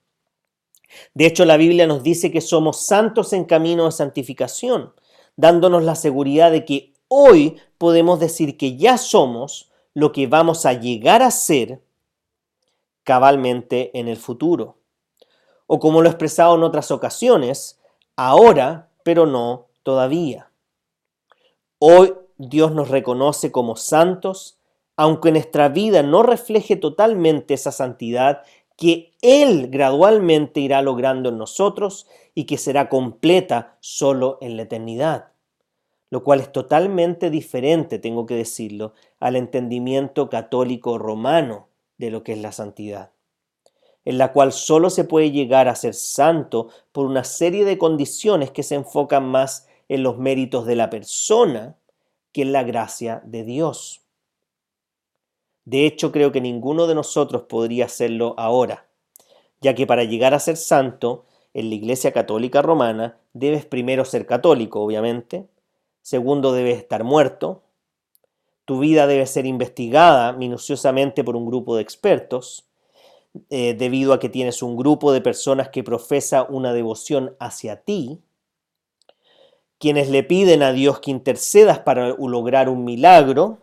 De 1.14 1.26
hecho, 1.26 1.46
la 1.46 1.58
Biblia 1.58 1.88
nos 1.88 2.04
dice 2.04 2.32
que 2.32 2.42
somos 2.42 2.86
santos 2.86 3.34
en 3.34 3.46
camino 3.46 3.86
de 3.86 3.92
santificación, 3.92 4.94
dándonos 5.36 5.84
la 5.84 5.96
seguridad 5.96 6.52
de 6.52 6.66
que 6.66 6.94
hoy 7.08 7.58
podemos 7.78 8.20
decir 8.20 8.58
que 8.58 8.78
ya 8.78 8.98
somos 8.98 9.72
lo 9.94 10.12
que 10.12 10.28
vamos 10.28 10.66
a 10.66 10.74
llegar 10.74 11.22
a 11.22 11.32
ser 11.32 11.82
cabalmente 13.04 13.98
en 13.98 14.08
el 14.08 14.18
futuro. 14.18 14.78
O 15.68 15.80
como 15.80 16.02
lo 16.02 16.08
he 16.08 16.12
expresado 16.12 16.56
en 16.56 16.64
otras 16.64 16.92
ocasiones, 16.92 17.80
ahora, 18.16 18.90
pero 19.04 19.26
no 19.26 19.68
todavía. 19.84 20.50
Hoy 21.80 22.14
Dios 22.38 22.72
nos 22.72 22.90
reconoce 22.90 23.52
como 23.52 23.76
santos, 23.76 24.58
aunque 24.96 25.32
nuestra 25.32 25.70
vida 25.70 26.04
no 26.04 26.24
refleje 26.24 26.76
totalmente 26.76 27.54
esa 27.54 27.72
santidad 27.72 28.44
que 28.78 29.14
Él 29.22 29.68
gradualmente 29.70 30.60
irá 30.60 30.82
logrando 30.82 31.30
en 31.30 31.38
nosotros 31.38 32.08
y 32.36 32.46
que 32.46 32.58
será 32.58 32.90
completa 32.90 33.78
solo 33.80 34.38
en 34.42 34.58
la 34.58 34.64
eternidad. 34.64 35.28
Lo 36.10 36.24
cual 36.24 36.40
es 36.42 36.52
totalmente 36.52 37.30
diferente, 37.30 38.00
tengo 38.00 38.26
que 38.26 38.36
decirlo, 38.36 38.94
al 39.20 39.36
entendimiento 39.36 40.30
católico 40.30 40.98
romano 40.98 41.68
de 41.98 42.12
lo 42.12 42.24
que 42.24 42.34
es 42.34 42.40
la 42.40 42.52
santidad, 42.52 43.12
en 44.06 44.18
la 44.18 44.32
cual 44.32 44.52
solo 44.52 44.90
se 44.90 45.06
puede 45.06 45.32
llegar 45.32 45.68
a 45.68 45.76
ser 45.76 45.94
santo 45.94 46.70
por 46.92 47.06
una 47.06 47.24
serie 47.24 47.66
de 47.66 47.78
condiciones 47.78 48.52
que 48.52 48.64
se 48.64 48.76
enfocan 48.76 49.26
más 49.26 49.68
en 49.90 50.04
los 50.04 50.18
méritos 50.18 50.66
de 50.66 50.76
la 50.76 50.90
persona 50.90 51.78
que 52.32 52.42
en 52.42 52.52
la 52.52 52.64
gracia 52.64 53.22
de 53.26 53.44
Dios. 53.44 54.03
De 55.66 55.86
hecho, 55.86 56.12
creo 56.12 56.32
que 56.32 56.42
ninguno 56.42 56.88
de 56.88 56.96
nosotros 56.96 57.44
podría 57.44 57.86
hacerlo 57.86 58.36
ahora, 58.38 58.86
ya 59.62 59.74
que 59.76 59.88
para 59.88 60.04
llegar 60.04 60.34
a 60.34 60.40
ser 60.40 60.58
santo 60.58 61.26
en 61.54 61.70
la 61.70 61.76
Iglesia 61.76 62.12
Católica 62.12 62.62
Romana 62.62 63.18
debes 63.34 63.66
primero 63.66 64.04
ser 64.06 64.26
católico, 64.26 64.82
obviamente, 64.82 65.48
segundo 66.02 66.52
debes 66.52 66.78
estar 66.78 67.04
muerto, 67.04 67.64
tu 68.66 68.80
vida 68.80 69.08
debe 69.08 69.26
ser 69.26 69.46
investigada 69.46 70.34
minuciosamente 70.34 71.24
por 71.24 71.36
un 71.36 71.46
grupo 71.46 71.76
de 71.76 71.82
expertos, 71.82 72.66
eh, 73.50 73.74
debido 73.74 74.14
a 74.14 74.20
que 74.20 74.30
tienes 74.30 74.62
un 74.62 74.78
grupo 74.78 75.12
de 75.12 75.22
personas 75.22 75.70
que 75.70 75.84
profesa 75.84 76.44
una 76.44 76.72
devoción 76.72 77.36
hacia 77.40 77.82
ti, 77.82 78.20
quienes 79.80 80.10
le 80.10 80.24
piden 80.24 80.62
a 80.62 80.72
Dios 80.72 81.00
que 81.00 81.12
intercedas 81.12 81.80
para 81.80 82.10
lograr 82.10 82.70
un 82.70 82.86
milagro, 82.86 83.63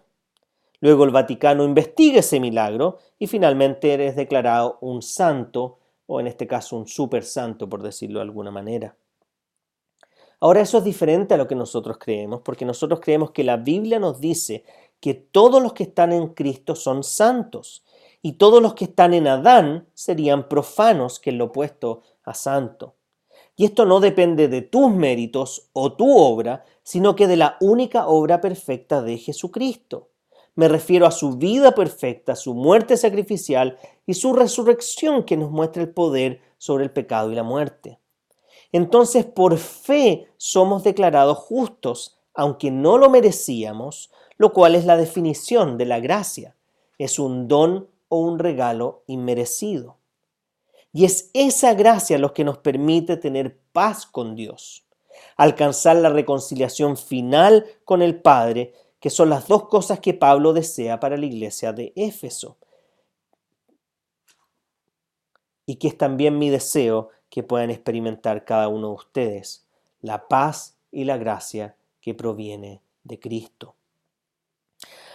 luego 0.80 1.04
el 1.04 1.10
Vaticano 1.10 1.64
investiga 1.64 2.20
ese 2.20 2.40
milagro 2.40 2.98
y 3.18 3.26
finalmente 3.26 3.92
eres 3.92 4.16
declarado 4.16 4.78
un 4.80 5.02
santo, 5.02 5.78
o 6.06 6.20
en 6.20 6.26
este 6.26 6.46
caso 6.46 6.76
un 6.76 6.86
super 6.86 7.24
santo, 7.24 7.68
por 7.68 7.82
decirlo 7.82 8.18
de 8.18 8.24
alguna 8.24 8.50
manera. 8.50 8.96
Ahora 10.40 10.62
eso 10.62 10.78
es 10.78 10.84
diferente 10.84 11.34
a 11.34 11.36
lo 11.36 11.46
que 11.46 11.54
nosotros 11.54 11.98
creemos, 11.98 12.40
porque 12.42 12.64
nosotros 12.64 13.00
creemos 13.00 13.30
que 13.30 13.44
la 13.44 13.58
Biblia 13.58 13.98
nos 13.98 14.20
dice 14.20 14.64
que 14.98 15.14
todos 15.14 15.62
los 15.62 15.74
que 15.74 15.82
están 15.84 16.12
en 16.12 16.28
Cristo 16.28 16.74
son 16.74 17.04
santos 17.04 17.84
y 18.22 18.32
todos 18.32 18.62
los 18.62 18.74
que 18.74 18.84
están 18.84 19.14
en 19.14 19.26
Adán 19.26 19.88
serían 19.94 20.48
profanos, 20.48 21.20
que 21.20 21.30
es 21.30 21.36
lo 21.36 21.46
opuesto 21.46 22.02
a 22.24 22.34
santo. 22.34 22.94
Y 23.56 23.64
esto 23.64 23.84
no 23.84 24.00
depende 24.00 24.48
de 24.48 24.62
tus 24.62 24.90
méritos 24.90 25.68
o 25.72 25.92
tu 25.92 26.16
obra, 26.16 26.64
sino 26.82 27.14
que 27.14 27.26
de 27.26 27.36
la 27.36 27.56
única 27.60 28.06
obra 28.06 28.40
perfecta 28.40 29.02
de 29.02 29.18
Jesucristo. 29.18 30.09
Me 30.54 30.68
refiero 30.68 31.06
a 31.06 31.10
su 31.10 31.36
vida 31.36 31.74
perfecta, 31.74 32.36
su 32.36 32.54
muerte 32.54 32.96
sacrificial 32.96 33.78
y 34.06 34.14
su 34.14 34.32
resurrección 34.32 35.24
que 35.24 35.36
nos 35.36 35.50
muestra 35.50 35.82
el 35.82 35.90
poder 35.90 36.40
sobre 36.58 36.84
el 36.84 36.90
pecado 36.90 37.30
y 37.30 37.34
la 37.34 37.42
muerte. 37.42 37.98
Entonces, 38.72 39.24
por 39.24 39.58
fe 39.58 40.28
somos 40.36 40.84
declarados 40.84 41.38
justos, 41.38 42.18
aunque 42.34 42.70
no 42.70 42.98
lo 42.98 43.10
merecíamos, 43.10 44.10
lo 44.36 44.52
cual 44.52 44.74
es 44.74 44.84
la 44.84 44.96
definición 44.96 45.76
de 45.76 45.86
la 45.86 46.00
gracia. 46.00 46.56
Es 46.98 47.18
un 47.18 47.48
don 47.48 47.88
o 48.08 48.18
un 48.18 48.38
regalo 48.38 49.02
inmerecido. 49.06 49.96
Y 50.92 51.04
es 51.04 51.30
esa 51.34 51.74
gracia 51.74 52.18
lo 52.18 52.32
que 52.32 52.44
nos 52.44 52.58
permite 52.58 53.16
tener 53.16 53.58
paz 53.72 54.06
con 54.06 54.34
Dios, 54.34 54.84
alcanzar 55.36 55.96
la 55.96 56.10
reconciliación 56.10 56.96
final 56.96 57.64
con 57.84 58.02
el 58.02 58.20
Padre, 58.20 58.74
que 59.00 59.10
son 59.10 59.30
las 59.30 59.48
dos 59.48 59.68
cosas 59.68 59.98
que 59.98 60.14
Pablo 60.14 60.52
desea 60.52 61.00
para 61.00 61.16
la 61.16 61.26
iglesia 61.26 61.72
de 61.72 61.92
Éfeso. 61.96 62.58
Y 65.66 65.76
que 65.76 65.88
es 65.88 65.96
también 65.96 66.38
mi 66.38 66.50
deseo 66.50 67.08
que 67.30 67.42
puedan 67.42 67.70
experimentar 67.70 68.44
cada 68.44 68.68
uno 68.68 68.88
de 68.88 68.94
ustedes, 68.94 69.66
la 70.00 70.28
paz 70.28 70.76
y 70.92 71.04
la 71.04 71.16
gracia 71.16 71.76
que 72.00 72.14
proviene 72.14 72.82
de 73.04 73.18
Cristo. 73.18 73.76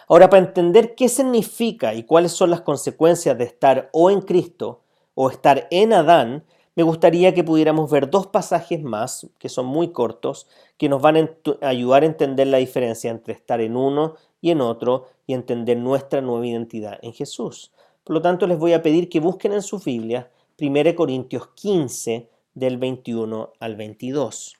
Ahora, 0.07 0.29
para 0.29 0.45
entender 0.45 0.95
qué 0.95 1.09
significa 1.09 1.93
y 1.93 2.03
cuáles 2.03 2.31
son 2.31 2.49
las 2.49 2.61
consecuencias 2.61 3.37
de 3.37 3.43
estar 3.43 3.89
o 3.91 4.09
en 4.09 4.21
Cristo 4.21 4.81
o 5.13 5.29
estar 5.29 5.67
en 5.71 5.93
Adán, 5.93 6.45
me 6.75 6.83
gustaría 6.83 7.33
que 7.33 7.43
pudiéramos 7.43 7.89
ver 7.89 8.09
dos 8.09 8.27
pasajes 8.27 8.83
más, 8.83 9.27
que 9.39 9.47
son 9.47 9.65
muy 9.65 9.93
cortos, 9.93 10.47
que 10.77 10.89
nos 10.89 11.01
van 11.01 11.17
a 11.61 11.67
ayudar 11.67 12.03
a 12.03 12.07
entender 12.07 12.47
la 12.47 12.57
diferencia 12.57 13.09
entre 13.09 13.33
estar 13.33 13.61
en 13.61 13.77
uno 13.77 14.15
y 14.41 14.51
en 14.51 14.61
otro 14.61 15.07
y 15.25 15.33
entender 15.33 15.77
nuestra 15.77 16.21
nueva 16.21 16.45
identidad 16.45 16.99
en 17.01 17.13
Jesús. 17.13 17.71
Por 18.03 18.13
lo 18.13 18.21
tanto, 18.21 18.45
les 18.45 18.59
voy 18.59 18.73
a 18.73 18.81
pedir 18.81 19.09
que 19.09 19.21
busquen 19.21 19.53
en 19.53 19.61
su 19.61 19.79
Biblia 19.79 20.29
1 20.59 20.95
Corintios 20.95 21.47
15 21.55 22.29
del 22.53 22.77
21 22.77 23.53
al 23.59 23.75
22. 23.75 24.55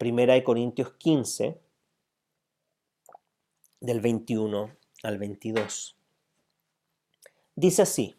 1 0.00 0.44
Corintios 0.44 0.92
15 0.92 1.60
del 3.80 4.00
21 4.00 4.70
al 5.02 5.18
22. 5.18 5.96
Dice 7.54 7.82
así, 7.82 8.16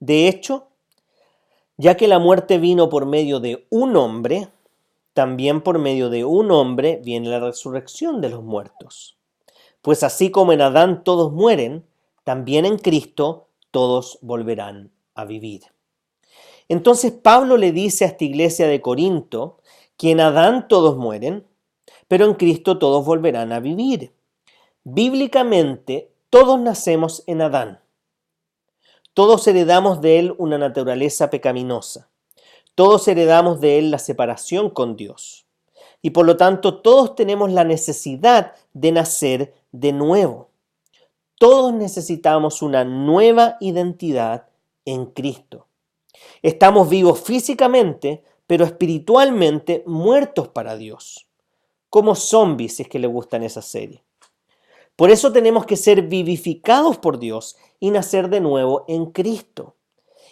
de 0.00 0.28
hecho, 0.28 0.71
ya 1.82 1.96
que 1.96 2.06
la 2.06 2.20
muerte 2.20 2.58
vino 2.58 2.88
por 2.88 3.06
medio 3.06 3.40
de 3.40 3.66
un 3.68 3.96
hombre, 3.96 4.46
también 5.14 5.62
por 5.62 5.80
medio 5.80 6.10
de 6.10 6.24
un 6.24 6.52
hombre 6.52 7.00
viene 7.02 7.28
la 7.28 7.40
resurrección 7.40 8.20
de 8.20 8.28
los 8.28 8.44
muertos. 8.44 9.18
Pues 9.80 10.04
así 10.04 10.30
como 10.30 10.52
en 10.52 10.60
Adán 10.60 11.02
todos 11.02 11.32
mueren, 11.32 11.84
también 12.22 12.66
en 12.66 12.78
Cristo 12.78 13.48
todos 13.72 14.20
volverán 14.22 14.92
a 15.16 15.24
vivir. 15.24 15.62
Entonces 16.68 17.10
Pablo 17.10 17.56
le 17.56 17.72
dice 17.72 18.04
a 18.04 18.08
esta 18.08 18.22
iglesia 18.22 18.68
de 18.68 18.80
Corinto 18.80 19.58
que 19.96 20.12
en 20.12 20.20
Adán 20.20 20.68
todos 20.68 20.96
mueren, 20.96 21.44
pero 22.06 22.26
en 22.26 22.34
Cristo 22.34 22.78
todos 22.78 23.04
volverán 23.04 23.50
a 23.50 23.58
vivir. 23.58 24.12
Bíblicamente, 24.84 26.12
todos 26.30 26.60
nacemos 26.60 27.24
en 27.26 27.42
Adán. 27.42 27.81
Todos 29.14 29.46
heredamos 29.46 30.00
de 30.00 30.18
él 30.18 30.34
una 30.38 30.56
naturaleza 30.56 31.28
pecaminosa. 31.28 32.08
Todos 32.74 33.06
heredamos 33.08 33.60
de 33.60 33.78
él 33.78 33.90
la 33.90 33.98
separación 33.98 34.70
con 34.70 34.96
Dios. 34.96 35.46
Y 36.00 36.10
por 36.10 36.24
lo 36.24 36.38
tanto 36.38 36.80
todos 36.80 37.14
tenemos 37.14 37.52
la 37.52 37.64
necesidad 37.64 38.54
de 38.72 38.92
nacer 38.92 39.54
de 39.70 39.92
nuevo. 39.92 40.48
Todos 41.38 41.74
necesitamos 41.74 42.62
una 42.62 42.84
nueva 42.84 43.58
identidad 43.60 44.48
en 44.86 45.06
Cristo. 45.06 45.66
Estamos 46.40 46.88
vivos 46.88 47.20
físicamente, 47.20 48.22
pero 48.46 48.64
espiritualmente 48.64 49.82
muertos 49.86 50.48
para 50.48 50.76
Dios. 50.76 51.28
Como 51.90 52.14
zombies, 52.14 52.76
si 52.76 52.84
es 52.84 52.88
que 52.88 52.98
le 52.98 53.06
gustan 53.06 53.42
esa 53.42 53.60
serie. 53.60 54.02
Por 54.96 55.10
eso 55.10 55.32
tenemos 55.32 55.66
que 55.66 55.76
ser 55.76 56.02
vivificados 56.02 56.98
por 56.98 57.18
Dios 57.18 57.56
y 57.82 57.90
nacer 57.90 58.30
de 58.30 58.40
nuevo 58.40 58.84
en 58.86 59.06
Cristo. 59.06 59.74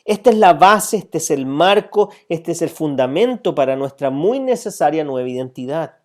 Esta 0.05 0.31
es 0.31 0.37
la 0.37 0.53
base, 0.53 0.99
este 0.99 1.19
es 1.19 1.33
el 1.33 1.47
marco, 1.47 2.11
este 2.29 2.53
es 2.53 2.63
el 2.63 2.69
fundamento 2.69 3.57
para 3.57 3.75
nuestra 3.75 4.09
muy 4.09 4.39
necesaria 4.39 5.03
nueva 5.03 5.29
identidad. 5.29 5.97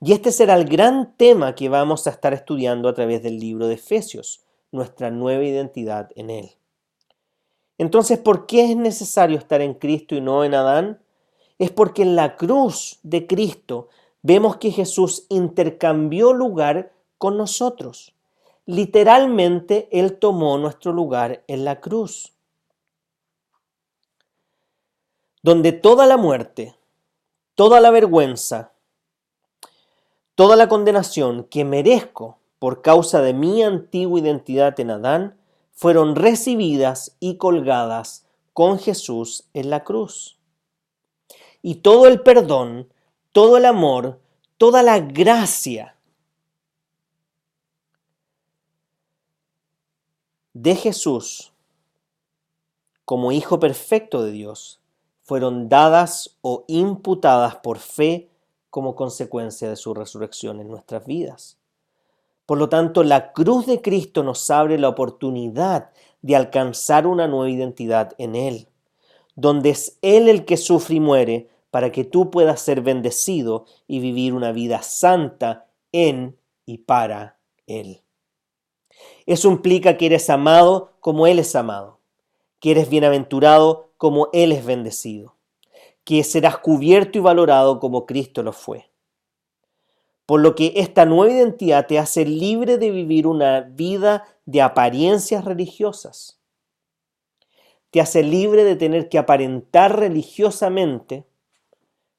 Y 0.00 0.12
este 0.12 0.30
será 0.30 0.54
el 0.54 0.66
gran 0.66 1.16
tema 1.16 1.56
que 1.56 1.68
vamos 1.68 2.06
a 2.06 2.10
estar 2.10 2.32
estudiando 2.32 2.88
a 2.88 2.94
través 2.94 3.24
del 3.24 3.40
libro 3.40 3.66
de 3.66 3.74
Efesios, 3.74 4.44
nuestra 4.70 5.10
nueva 5.10 5.42
identidad 5.42 6.10
en 6.14 6.30
Él. 6.30 6.52
Entonces, 7.76 8.16
¿por 8.20 8.46
qué 8.46 8.70
es 8.70 8.76
necesario 8.76 9.38
estar 9.38 9.60
en 9.62 9.74
Cristo 9.74 10.14
y 10.14 10.20
no 10.20 10.44
en 10.44 10.54
Adán? 10.54 11.00
Es 11.58 11.72
porque 11.72 12.02
en 12.02 12.14
la 12.14 12.36
cruz 12.36 13.00
de 13.02 13.26
Cristo 13.26 13.88
vemos 14.22 14.58
que 14.58 14.70
Jesús 14.70 15.26
intercambió 15.28 16.32
lugar 16.32 16.92
con 17.18 17.36
nosotros. 17.36 18.15
Literalmente, 18.66 19.88
Él 19.92 20.18
tomó 20.18 20.58
nuestro 20.58 20.92
lugar 20.92 21.44
en 21.46 21.64
la 21.64 21.80
cruz, 21.80 22.32
donde 25.40 25.70
toda 25.70 26.06
la 26.06 26.16
muerte, 26.16 26.74
toda 27.54 27.80
la 27.80 27.92
vergüenza, 27.92 28.72
toda 30.34 30.56
la 30.56 30.68
condenación 30.68 31.44
que 31.44 31.64
merezco 31.64 32.38
por 32.58 32.82
causa 32.82 33.22
de 33.22 33.34
mi 33.34 33.62
antigua 33.62 34.18
identidad 34.18 34.78
en 34.80 34.90
Adán, 34.90 35.38
fueron 35.72 36.16
recibidas 36.16 37.16
y 37.20 37.36
colgadas 37.36 38.26
con 38.52 38.80
Jesús 38.80 39.48
en 39.54 39.70
la 39.70 39.84
cruz. 39.84 40.40
Y 41.62 41.76
todo 41.76 42.08
el 42.08 42.22
perdón, 42.22 42.92
todo 43.30 43.58
el 43.58 43.64
amor, 43.64 44.20
toda 44.58 44.82
la 44.82 44.98
gracia 44.98 45.95
de 50.62 50.74
Jesús 50.74 51.52
como 53.04 53.30
Hijo 53.30 53.60
perfecto 53.60 54.22
de 54.22 54.32
Dios 54.32 54.80
fueron 55.22 55.68
dadas 55.68 56.38
o 56.40 56.64
imputadas 56.66 57.56
por 57.56 57.78
fe 57.78 58.30
como 58.70 58.94
consecuencia 58.94 59.68
de 59.68 59.76
su 59.76 59.92
resurrección 59.92 60.60
en 60.60 60.68
nuestras 60.68 61.04
vidas. 61.04 61.58
Por 62.46 62.56
lo 62.56 62.70
tanto, 62.70 63.02
la 63.02 63.32
cruz 63.32 63.66
de 63.66 63.82
Cristo 63.82 64.22
nos 64.22 64.50
abre 64.50 64.78
la 64.78 64.88
oportunidad 64.88 65.90
de 66.22 66.36
alcanzar 66.36 67.06
una 67.06 67.28
nueva 67.28 67.50
identidad 67.50 68.14
en 68.16 68.34
Él, 68.34 68.68
donde 69.34 69.70
es 69.70 69.98
Él 70.00 70.26
el 70.26 70.46
que 70.46 70.56
sufre 70.56 70.96
y 70.96 71.00
muere 71.00 71.50
para 71.70 71.92
que 71.92 72.04
tú 72.04 72.30
puedas 72.30 72.62
ser 72.62 72.80
bendecido 72.80 73.66
y 73.86 74.00
vivir 74.00 74.32
una 74.32 74.52
vida 74.52 74.80
santa 74.80 75.66
en 75.92 76.38
y 76.64 76.78
para 76.78 77.36
Él. 77.66 78.05
Eso 79.26 79.50
implica 79.50 79.96
que 79.96 80.06
eres 80.06 80.30
amado 80.30 80.92
como 81.00 81.26
Él 81.26 81.38
es 81.38 81.54
amado, 81.56 81.98
que 82.60 82.70
eres 82.70 82.88
bienaventurado 82.88 83.90
como 83.96 84.28
Él 84.32 84.52
es 84.52 84.64
bendecido, 84.64 85.36
que 86.04 86.22
serás 86.24 86.58
cubierto 86.58 87.18
y 87.18 87.20
valorado 87.20 87.80
como 87.80 88.06
Cristo 88.06 88.42
lo 88.42 88.52
fue. 88.52 88.90
Por 90.26 90.40
lo 90.40 90.54
que 90.54 90.72
esta 90.76 91.06
nueva 91.06 91.32
identidad 91.32 91.86
te 91.86 91.98
hace 91.98 92.24
libre 92.24 92.78
de 92.78 92.90
vivir 92.90 93.26
una 93.26 93.60
vida 93.60 94.24
de 94.44 94.60
apariencias 94.62 95.44
religiosas. 95.44 96.40
Te 97.90 98.00
hace 98.00 98.22
libre 98.22 98.64
de 98.64 98.76
tener 98.76 99.08
que 99.08 99.18
aparentar 99.18 99.98
religiosamente 99.98 101.26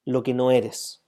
lo 0.05 0.23
que 0.23 0.33
no 0.33 0.51
eres. 0.51 1.03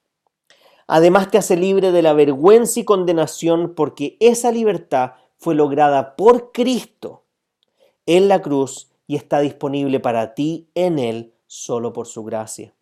Además 0.87 1.31
te 1.31 1.37
hace 1.37 1.55
libre 1.55 1.91
de 1.91 2.01
la 2.01 2.13
vergüenza 2.13 2.79
y 2.79 2.83
condenación 2.83 3.75
porque 3.75 4.17
esa 4.19 4.51
libertad 4.51 5.13
fue 5.39 5.55
lograda 5.55 6.15
por 6.15 6.51
Cristo 6.51 7.23
en 8.05 8.27
la 8.27 8.41
cruz 8.41 8.91
y 9.07 9.15
está 9.15 9.39
disponible 9.39 9.99
para 9.99 10.35
ti 10.35 10.69
en 10.75 10.99
Él 10.99 11.33
solo 11.47 11.93
por 11.93 12.05
su 12.05 12.23
gracia. 12.23 12.75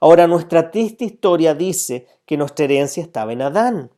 Ahora 0.00 0.26
nuestra 0.26 0.70
triste 0.70 1.04
historia 1.04 1.54
dice 1.54 2.08
que 2.26 2.36
nuestra 2.36 2.64
herencia 2.64 3.02
estaba 3.02 3.32
en 3.32 3.42
Adán, 3.42 3.90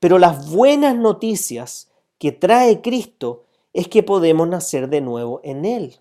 pero 0.00 0.18
las 0.18 0.50
buenas 0.50 0.94
noticias 0.94 1.90
que 2.18 2.32
trae 2.32 2.82
Cristo 2.82 3.44
es 3.72 3.88
que 3.88 4.02
podemos 4.02 4.46
nacer 4.48 4.88
de 4.88 5.00
nuevo 5.00 5.40
en 5.42 5.64
Él. 5.64 5.96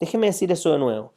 Déjeme 0.00 0.26
decir 0.26 0.50
eso 0.52 0.72
de 0.72 0.78
nuevo. 0.78 1.12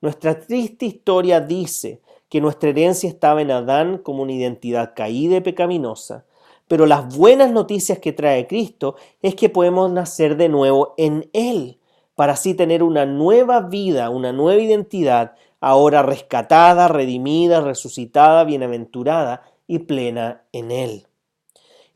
Nuestra 0.00 0.38
triste 0.38 0.86
historia 0.86 1.40
dice 1.40 2.00
que 2.28 2.40
nuestra 2.40 2.70
herencia 2.70 3.08
estaba 3.08 3.42
en 3.42 3.50
Adán 3.50 3.98
como 3.98 4.22
una 4.22 4.32
identidad 4.32 4.94
caída 4.94 5.36
y 5.36 5.40
pecaminosa, 5.40 6.24
pero 6.70 6.86
las 6.86 7.16
buenas 7.16 7.50
noticias 7.50 7.98
que 7.98 8.12
trae 8.12 8.46
Cristo 8.46 8.94
es 9.22 9.34
que 9.34 9.48
podemos 9.48 9.90
nacer 9.90 10.36
de 10.36 10.48
nuevo 10.48 10.94
en 10.98 11.28
Él, 11.32 11.80
para 12.14 12.34
así 12.34 12.54
tener 12.54 12.84
una 12.84 13.06
nueva 13.06 13.62
vida, 13.62 14.08
una 14.08 14.32
nueva 14.32 14.62
identidad, 14.62 15.34
ahora 15.60 16.04
rescatada, 16.04 16.86
redimida, 16.86 17.60
resucitada, 17.60 18.44
bienaventurada 18.44 19.42
y 19.66 19.80
plena 19.80 20.44
en 20.52 20.70
Él. 20.70 21.08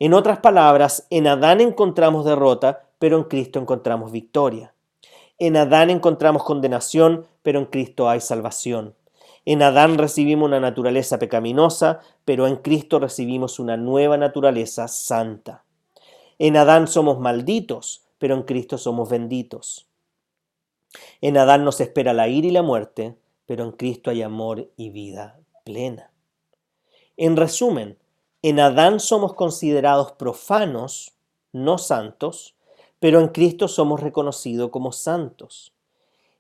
En 0.00 0.12
otras 0.12 0.40
palabras, 0.40 1.06
en 1.08 1.28
Adán 1.28 1.60
encontramos 1.60 2.24
derrota, 2.24 2.88
pero 2.98 3.16
en 3.16 3.24
Cristo 3.24 3.60
encontramos 3.60 4.10
victoria. 4.10 4.74
En 5.38 5.56
Adán 5.56 5.88
encontramos 5.88 6.42
condenación, 6.42 7.28
pero 7.44 7.60
en 7.60 7.66
Cristo 7.66 8.08
hay 8.08 8.20
salvación. 8.20 8.96
En 9.46 9.62
Adán 9.62 9.98
recibimos 9.98 10.46
una 10.46 10.61
naturaleza 10.61 11.18
pecaminosa, 11.18 12.00
pero 12.24 12.46
en 12.46 12.57
Cristo 12.57 12.98
recibimos 12.98 13.59
una 13.59 13.76
nueva 13.76 14.16
naturaleza 14.16 14.88
santa. 14.88 15.64
En 16.38 16.57
Adán 16.57 16.88
somos 16.88 17.20
malditos, 17.20 18.07
pero 18.18 18.35
en 18.35 18.44
Cristo 18.44 18.78
somos 18.78 19.11
benditos. 19.11 19.87
En 21.20 21.37
Adán 21.37 21.64
nos 21.64 21.80
espera 21.80 22.14
la 22.14 22.28
ira 22.28 22.46
y 22.46 22.52
la 22.52 22.62
muerte, 22.62 23.16
pero 23.44 23.64
en 23.64 23.72
Cristo 23.72 24.11
hay 24.11 24.22
amor 24.22 24.70
y 24.76 24.90
vida 24.90 25.38
plena. 25.64 26.11
En 27.16 27.37
resumen, 27.37 27.98
en 28.42 28.61
Adán 28.61 28.98
somos 28.98 29.35
considerados 29.35 30.12
profanos, 30.12 31.12
no 31.52 31.76
santos, 31.76 32.57
pero 32.98 33.20
en 33.20 33.28
Cristo 33.28 33.68
somos 33.68 34.00
reconocidos 34.00 34.70
como 34.70 34.90
santos. 34.90 35.73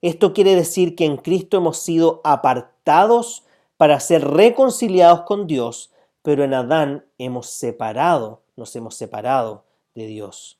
Esto 0.04 0.34
quiere 0.34 0.54
decir 0.54 0.96
que 0.96 1.06
en 1.06 1.16
Cristo 1.16 1.56
hemos 1.56 1.78
sido 1.78 2.20
apartados 2.24 3.42
para 3.78 3.98
ser 4.00 4.22
reconciliados 4.22 5.22
con 5.22 5.46
Dios, 5.46 5.94
pero 6.20 6.44
en 6.44 6.52
Adán 6.52 7.06
hemos 7.16 7.46
separado, 7.48 8.42
nos 8.54 8.76
hemos 8.76 8.96
separado 8.96 9.64
de 9.94 10.06
Dios. 10.06 10.58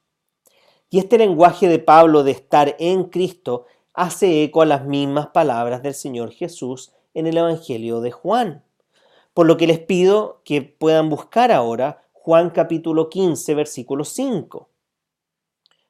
Y 0.89 0.99
este 0.99 1.19
lenguaje 1.19 1.69
de 1.69 1.79
Pablo 1.79 2.23
de 2.23 2.31
estar 2.31 2.75
en 2.79 3.05
Cristo 3.05 3.67
hace 3.93 4.45
eco 4.45 4.63
a 4.63 4.65
las 4.65 4.87
mismas 4.87 5.27
palabras 5.27 5.83
del 5.83 5.93
Señor 5.93 6.31
Jesús 6.31 6.95
en 7.13 7.27
el 7.27 7.37
Evangelio 7.37 8.01
de 8.01 8.13
Juan. 8.13 8.65
Por 9.35 9.45
lo 9.45 9.59
que 9.59 9.67
les 9.67 9.79
pido 9.79 10.41
que 10.47 10.63
puedan 10.63 11.11
buscar 11.11 11.53
ahora 11.53 12.03
Juan 12.15 12.49
capítulo 12.49 13.11
15, 13.11 13.55
versículo 13.55 14.05
5. 14.05 14.71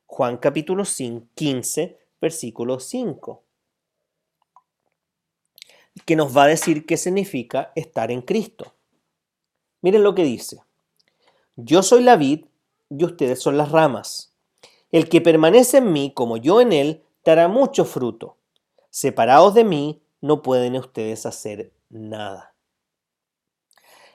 Juan 0.07 0.39
capítulo 0.39 0.83
15, 1.37 1.99
versículo 2.21 2.81
5. 2.81 3.44
Que 6.05 6.17
nos 6.17 6.37
va 6.37 6.45
a 6.45 6.49
decir 6.49 6.87
qué 6.87 6.97
significa 6.97 7.73
estar 7.75 8.11
en 8.11 8.23
Cristo. 8.23 8.75
Miren 9.81 10.03
lo 10.03 10.15
que 10.15 10.25
dice. 10.25 10.63
Yo 11.57 11.83
soy 11.83 12.03
la 12.03 12.17
vid 12.17 12.47
y 12.91 13.05
ustedes 13.05 13.41
son 13.41 13.57
las 13.57 13.71
ramas. 13.71 14.35
El 14.91 15.09
que 15.09 15.21
permanece 15.21 15.79
en 15.79 15.93
mí 15.93 16.13
como 16.15 16.37
yo 16.37 16.61
en 16.61 16.73
él, 16.73 17.05
dará 17.25 17.49
mucho 17.49 17.85
fruto. 17.85 18.37
Separados 18.91 19.55
de 19.55 19.65
mí, 19.65 20.03
no 20.21 20.43
pueden 20.43 20.77
ustedes 20.77 21.27
hacer 21.27 21.73
nada. 21.91 22.55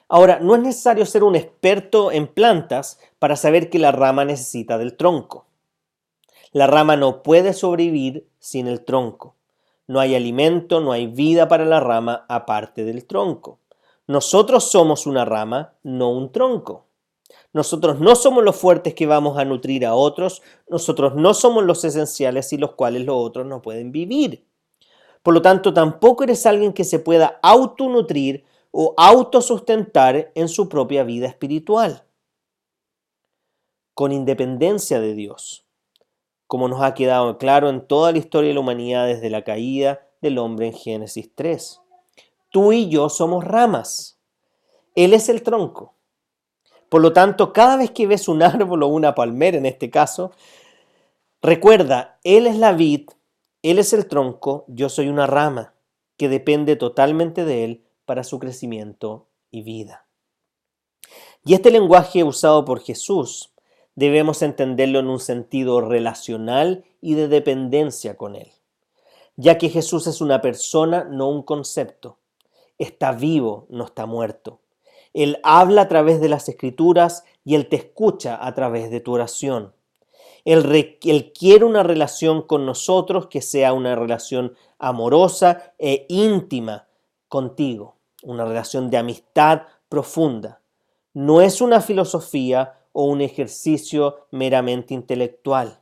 Ahora, 0.08 0.40
no 0.40 0.56
es 0.56 0.62
necesario 0.62 1.06
ser 1.06 1.22
un 1.22 1.36
experto 1.36 2.10
en 2.10 2.26
plantas 2.26 2.98
para 3.20 3.36
saber 3.36 3.70
que 3.70 3.78
la 3.78 3.92
rama 3.92 4.24
necesita 4.24 4.76
del 4.76 4.96
tronco. 4.96 5.46
La 6.50 6.66
rama 6.66 6.96
no 6.96 7.22
puede 7.22 7.52
sobrevivir 7.52 8.28
sin 8.40 8.66
el 8.66 8.84
tronco. 8.84 9.36
No 9.90 9.98
hay 9.98 10.14
alimento, 10.14 10.80
no 10.80 10.92
hay 10.92 11.08
vida 11.08 11.48
para 11.48 11.64
la 11.64 11.80
rama 11.80 12.24
aparte 12.28 12.84
del 12.84 13.06
tronco. 13.06 13.58
Nosotros 14.06 14.70
somos 14.70 15.04
una 15.04 15.24
rama, 15.24 15.74
no 15.82 16.12
un 16.12 16.30
tronco. 16.30 16.86
Nosotros 17.52 17.98
no 17.98 18.14
somos 18.14 18.44
los 18.44 18.54
fuertes 18.54 18.94
que 18.94 19.08
vamos 19.08 19.36
a 19.36 19.44
nutrir 19.44 19.84
a 19.84 19.96
otros, 19.96 20.42
nosotros 20.68 21.16
no 21.16 21.34
somos 21.34 21.64
los 21.64 21.82
esenciales 21.82 22.52
y 22.52 22.56
los 22.56 22.76
cuales 22.76 23.04
los 23.04 23.16
otros 23.16 23.46
no 23.46 23.62
pueden 23.62 23.90
vivir. 23.90 24.46
Por 25.24 25.34
lo 25.34 25.42
tanto, 25.42 25.74
tampoco 25.74 26.22
eres 26.22 26.46
alguien 26.46 26.72
que 26.72 26.84
se 26.84 27.00
pueda 27.00 27.40
autonutrir 27.42 28.44
o 28.70 28.94
autosustentar 28.96 30.30
en 30.36 30.48
su 30.48 30.68
propia 30.68 31.02
vida 31.02 31.26
espiritual, 31.26 32.04
con 33.94 34.12
independencia 34.12 35.00
de 35.00 35.14
Dios, 35.14 35.66
como 36.50 36.66
nos 36.66 36.82
ha 36.82 36.94
quedado 36.94 37.38
claro 37.38 37.68
en 37.68 37.86
toda 37.86 38.10
la 38.10 38.18
historia 38.18 38.48
de 38.48 38.54
la 38.54 38.60
humanidad 38.60 39.06
desde 39.06 39.30
la 39.30 39.44
caída 39.44 40.00
del 40.20 40.36
hombre 40.36 40.66
en 40.66 40.72
Génesis 40.72 41.30
3. 41.36 41.80
Tú 42.48 42.72
y 42.72 42.88
yo 42.88 43.08
somos 43.08 43.44
ramas. 43.44 44.18
Él 44.96 45.14
es 45.14 45.28
el 45.28 45.44
tronco. 45.44 45.94
Por 46.88 47.02
lo 47.02 47.12
tanto, 47.12 47.52
cada 47.52 47.76
vez 47.76 47.92
que 47.92 48.08
ves 48.08 48.26
un 48.26 48.42
árbol 48.42 48.82
o 48.82 48.88
una 48.88 49.14
palmera 49.14 49.58
en 49.58 49.64
este 49.64 49.90
caso, 49.90 50.32
recuerda, 51.40 52.18
Él 52.24 52.48
es 52.48 52.56
la 52.56 52.72
vid, 52.72 53.10
Él 53.62 53.78
es 53.78 53.92
el 53.92 54.08
tronco, 54.08 54.64
yo 54.66 54.88
soy 54.88 55.08
una 55.08 55.28
rama 55.28 55.74
que 56.16 56.28
depende 56.28 56.74
totalmente 56.74 57.44
de 57.44 57.62
Él 57.62 57.84
para 58.06 58.24
su 58.24 58.40
crecimiento 58.40 59.28
y 59.52 59.62
vida. 59.62 60.04
Y 61.44 61.54
este 61.54 61.70
lenguaje 61.70 62.24
usado 62.24 62.64
por 62.64 62.80
Jesús 62.80 63.52
debemos 63.94 64.42
entenderlo 64.42 64.98
en 64.98 65.08
un 65.08 65.20
sentido 65.20 65.80
relacional 65.80 66.84
y 67.00 67.14
de 67.14 67.28
dependencia 67.28 68.16
con 68.16 68.36
Él, 68.36 68.50
ya 69.36 69.58
que 69.58 69.68
Jesús 69.68 70.06
es 70.06 70.20
una 70.20 70.40
persona, 70.40 71.04
no 71.04 71.28
un 71.28 71.42
concepto. 71.42 72.18
Está 72.78 73.12
vivo, 73.12 73.66
no 73.68 73.84
está 73.84 74.06
muerto. 74.06 74.60
Él 75.12 75.38
habla 75.42 75.82
a 75.82 75.88
través 75.88 76.20
de 76.20 76.28
las 76.28 76.48
escrituras 76.48 77.24
y 77.44 77.54
Él 77.54 77.68
te 77.68 77.76
escucha 77.76 78.38
a 78.40 78.54
través 78.54 78.90
de 78.90 79.00
tu 79.00 79.12
oración. 79.12 79.74
Él, 80.44 80.96
él, 81.02 81.32
quiere 81.32 81.64
una 81.64 81.82
relación 81.82 82.42
con 82.42 82.64
nosotros 82.64 83.26
que 83.26 83.42
sea 83.42 83.72
una 83.72 83.94
relación 83.94 84.54
amorosa 84.78 85.74
e 85.78 86.06
íntima 86.08 86.86
contigo, 87.28 87.96
una 88.22 88.46
relación 88.46 88.88
de 88.88 88.96
amistad 88.96 89.62
profunda. 89.88 90.62
No 91.12 91.42
es 91.42 91.60
una 91.60 91.80
filosofía 91.80 92.79
o 92.92 93.04
un 93.04 93.20
ejercicio 93.20 94.26
meramente 94.30 94.94
intelectual. 94.94 95.80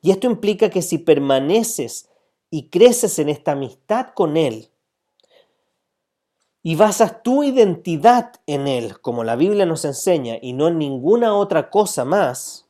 Y 0.00 0.10
esto 0.10 0.26
implica 0.26 0.70
que 0.70 0.82
si 0.82 0.98
permaneces 0.98 2.08
y 2.50 2.68
creces 2.68 3.18
en 3.18 3.28
esta 3.28 3.52
amistad 3.52 4.08
con 4.14 4.36
Él, 4.36 4.68
y 6.64 6.76
basas 6.76 7.22
tu 7.22 7.42
identidad 7.42 8.34
en 8.46 8.68
Él, 8.68 9.00
como 9.00 9.24
la 9.24 9.34
Biblia 9.36 9.66
nos 9.66 9.84
enseña, 9.84 10.38
y 10.40 10.52
no 10.52 10.68
en 10.68 10.78
ninguna 10.78 11.34
otra 11.34 11.70
cosa 11.70 12.04
más, 12.04 12.68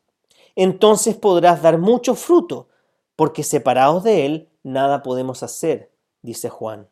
entonces 0.57 1.17
podrás 1.17 1.63
dar 1.63 1.79
mucho 1.79 2.15
fruto, 2.15 2.69
porque 3.17 3.43
separados 3.43 4.03
de 4.05 4.27
Él 4.27 4.49
nada 4.63 5.03
podemos 5.03 5.43
hacer, 5.43 5.91
dice 6.23 6.49
Juan. 6.49 6.89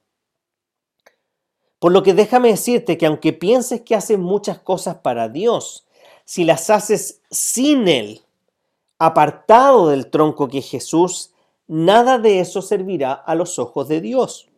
Por 1.79 1.93
lo 1.93 2.03
que 2.03 2.13
déjame 2.13 2.49
decirte 2.49 2.99
que 2.99 3.07
aunque 3.07 3.33
pienses 3.33 3.81
que 3.81 3.95
haces 3.95 4.19
muchas 4.19 4.59
cosas 4.59 4.97
para 4.97 5.31
Dios, 5.31 5.87
si 6.31 6.45
las 6.45 6.71
haces 6.71 7.21
sin 7.31 7.89
Él, 7.89 8.21
apartado 8.99 9.89
del 9.89 10.11
tronco 10.11 10.49
que 10.49 10.59
es 10.59 10.71
Jesús, 10.71 11.33
nada 11.67 12.19
de 12.19 12.41
eso 12.41 12.63
servirá 12.63 13.13
a 13.13 13.35
los 13.35 13.59
ojos 13.59 13.89
de 13.89 14.01
Dios 14.01 14.51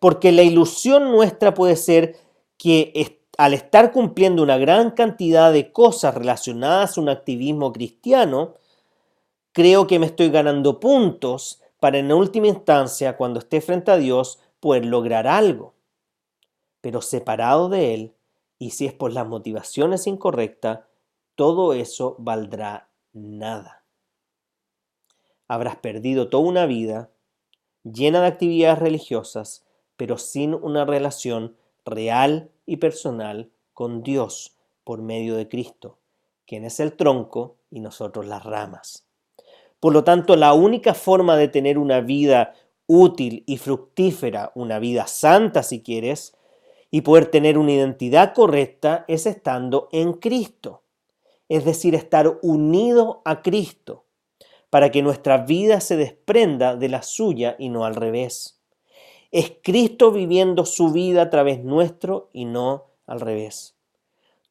porque 0.00 0.32
la 0.32 0.42
ilusión 0.42 1.12
nuestra 1.12 1.54
puede 1.54 1.76
ser 1.76 2.16
que 2.56 3.20
al 3.38 3.54
estar 3.54 3.92
cumpliendo 3.92 4.42
una 4.42 4.58
gran 4.58 4.90
cantidad 4.90 5.52
de 5.52 5.72
cosas 5.72 6.14
relacionadas 6.14 6.96
a 6.96 7.00
un 7.00 7.08
activismo 7.08 7.72
cristiano, 7.72 8.54
creo 9.52 9.86
que 9.86 9.98
me 9.98 10.06
estoy 10.06 10.30
ganando 10.30 10.80
puntos 10.80 11.62
para 11.78 11.98
en 11.98 12.12
última 12.12 12.48
instancia, 12.48 13.16
cuando 13.16 13.38
esté 13.38 13.60
frente 13.60 13.90
a 13.90 13.96
Dios, 13.96 14.38
poder 14.58 14.84
lograr 14.86 15.26
algo. 15.26 15.74
Pero 16.80 17.00
separado 17.02 17.68
de 17.68 17.94
Él, 17.94 18.14
y 18.60 18.70
si 18.72 18.86
es 18.86 18.92
por 18.92 19.12
las 19.12 19.26
motivaciones 19.26 20.06
incorrectas, 20.06 20.80
todo 21.34 21.72
eso 21.72 22.14
valdrá 22.18 22.90
nada. 23.14 23.84
Habrás 25.48 25.76
perdido 25.76 26.28
toda 26.28 26.44
una 26.44 26.66
vida 26.66 27.10
llena 27.82 28.20
de 28.20 28.26
actividades 28.26 28.78
religiosas, 28.78 29.64
pero 29.96 30.18
sin 30.18 30.52
una 30.54 30.84
relación 30.84 31.56
real 31.86 32.50
y 32.66 32.76
personal 32.76 33.50
con 33.72 34.02
Dios 34.02 34.58
por 34.84 35.00
medio 35.00 35.36
de 35.36 35.48
Cristo, 35.48 35.98
quien 36.46 36.66
es 36.66 36.80
el 36.80 36.92
tronco 36.92 37.56
y 37.70 37.80
nosotros 37.80 38.26
las 38.26 38.44
ramas. 38.44 39.06
Por 39.80 39.94
lo 39.94 40.04
tanto, 40.04 40.36
la 40.36 40.52
única 40.52 40.92
forma 40.92 41.36
de 41.36 41.48
tener 41.48 41.78
una 41.78 42.02
vida 42.02 42.52
útil 42.86 43.42
y 43.46 43.56
fructífera, 43.56 44.52
una 44.54 44.78
vida 44.78 45.06
santa 45.06 45.62
si 45.62 45.82
quieres, 45.82 46.36
y 46.90 47.02
poder 47.02 47.26
tener 47.26 47.58
una 47.58 47.72
identidad 47.72 48.34
correcta 48.34 49.04
es 49.08 49.26
estando 49.26 49.88
en 49.92 50.14
Cristo, 50.14 50.82
es 51.48 51.64
decir, 51.64 51.94
estar 51.94 52.38
unido 52.42 53.22
a 53.24 53.42
Cristo, 53.42 54.04
para 54.70 54.90
que 54.90 55.02
nuestra 55.02 55.38
vida 55.38 55.80
se 55.80 55.96
desprenda 55.96 56.76
de 56.76 56.88
la 56.88 57.02
suya 57.02 57.56
y 57.58 57.68
no 57.68 57.84
al 57.84 57.94
revés. 57.94 58.60
Es 59.30 59.52
Cristo 59.62 60.10
viviendo 60.10 60.64
su 60.64 60.90
vida 60.90 61.22
a 61.22 61.30
través 61.30 61.62
nuestro 61.62 62.30
y 62.32 62.44
no 62.44 62.86
al 63.06 63.20
revés. 63.20 63.76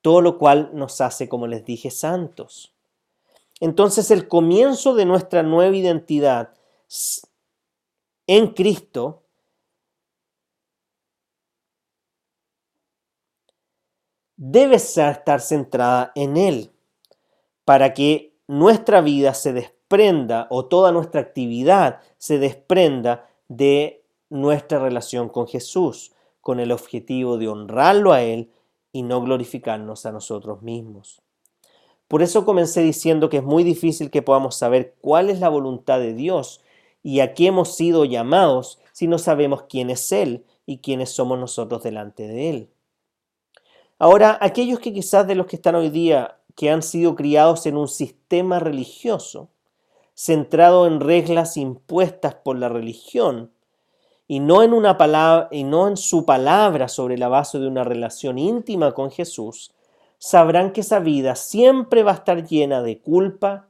Todo 0.02 0.22
lo 0.22 0.38
cual 0.38 0.72
nos 0.74 1.02
hace, 1.02 1.28
como 1.28 1.48
les 1.48 1.66
dije, 1.66 1.92
santos. 1.92 2.74
Entonces 3.60 4.12
el 4.12 4.30
comienzo 4.30 4.96
de 4.96 5.06
nuestra 5.06 5.44
nueva 5.44 5.76
identidad 5.76 6.54
en 8.28 8.48
Cristo 8.54 9.24
debe 14.40 14.78
estar 14.78 15.42
centrada 15.42 16.14
en 16.16 16.38
Él 16.38 16.72
para 17.66 17.94
que 17.94 18.34
nuestra 18.48 19.02
vida 19.02 19.34
se 19.34 19.52
desprenda 19.52 20.48
o 20.50 20.66
toda 20.66 20.94
nuestra 20.94 21.20
actividad 21.20 22.00
se 22.18 22.40
desprenda 22.40 23.30
de 23.50 24.02
nuestra 24.30 24.80
relación 24.80 25.28
con 25.28 25.46
Jesús, 25.48 26.14
con 26.40 26.62
el 26.62 26.72
objetivo 26.72 27.38
de 27.38 27.50
honrarlo 27.50 28.14
a 28.14 28.22
Él 28.24 28.50
y 28.94 29.04
no 29.04 29.22
glorificarnos 29.22 30.06
a 30.06 30.14
nosotros 30.14 30.62
mismos. 30.62 31.22
Por 32.08 32.24
eso 32.24 32.46
comencé 32.46 32.82
diciendo 32.82 33.30
que 33.30 33.38
es 33.38 33.44
muy 33.44 33.66
difícil 33.66 34.10
que 34.10 34.22
podamos 34.22 34.56
saber 34.56 34.96
cuál 35.02 35.30
es 35.30 35.42
la 35.42 35.50
voluntad 35.50 36.00
de 36.00 36.14
Dios 36.14 36.62
y 37.04 37.20
a 37.20 37.34
qué 37.34 37.48
hemos 37.48 37.76
sido 37.76 38.06
llamados 38.06 38.80
si 38.94 39.06
no 39.08 39.18
sabemos 39.18 39.64
quién 39.64 39.90
es 39.90 40.12
Él 40.14 40.46
y 40.66 40.78
quiénes 40.78 41.10
somos 41.10 41.38
nosotros 41.38 41.84
delante 41.84 42.28
de 42.28 42.50
Él. 42.50 42.70
Ahora, 44.02 44.38
aquellos 44.40 44.80
que 44.80 44.94
quizás 44.94 45.28
de 45.28 45.36
los 45.36 45.46
que 45.46 45.58
están 45.58 45.76
hoy 45.76 45.90
día, 45.90 46.38
que 46.56 46.72
han 46.72 46.82
sido 46.82 47.16
criados 47.16 47.66
en 47.66 47.76
un 47.76 47.90
sistema 47.90 48.60
religioso, 48.60 49.50
centrado 50.16 50.88
en 50.88 51.02
reglas 51.02 51.58
impuestas 51.58 52.36
por 52.36 52.58
la 52.58 52.70
religión, 52.70 53.52
y 54.26 54.40
no 54.40 54.64
en 54.64 54.74
una 54.74 54.98
palabra 54.98 55.50
y 55.52 55.66
no 55.66 55.90
en 55.90 55.98
su 55.98 56.26
palabra 56.26 56.88
sobre 56.88 57.18
la 57.18 57.28
base 57.28 57.60
de 57.60 57.68
una 57.68 57.84
relación 57.84 58.38
íntima 58.38 58.94
con 58.94 59.12
Jesús, 59.12 59.74
sabrán 60.18 60.72
que 60.72 60.82
esa 60.82 61.00
vida 61.00 61.36
siempre 61.36 62.04
va 62.04 62.12
a 62.12 62.16
estar 62.16 62.48
llena 62.48 62.82
de 62.82 63.02
culpa, 63.02 63.68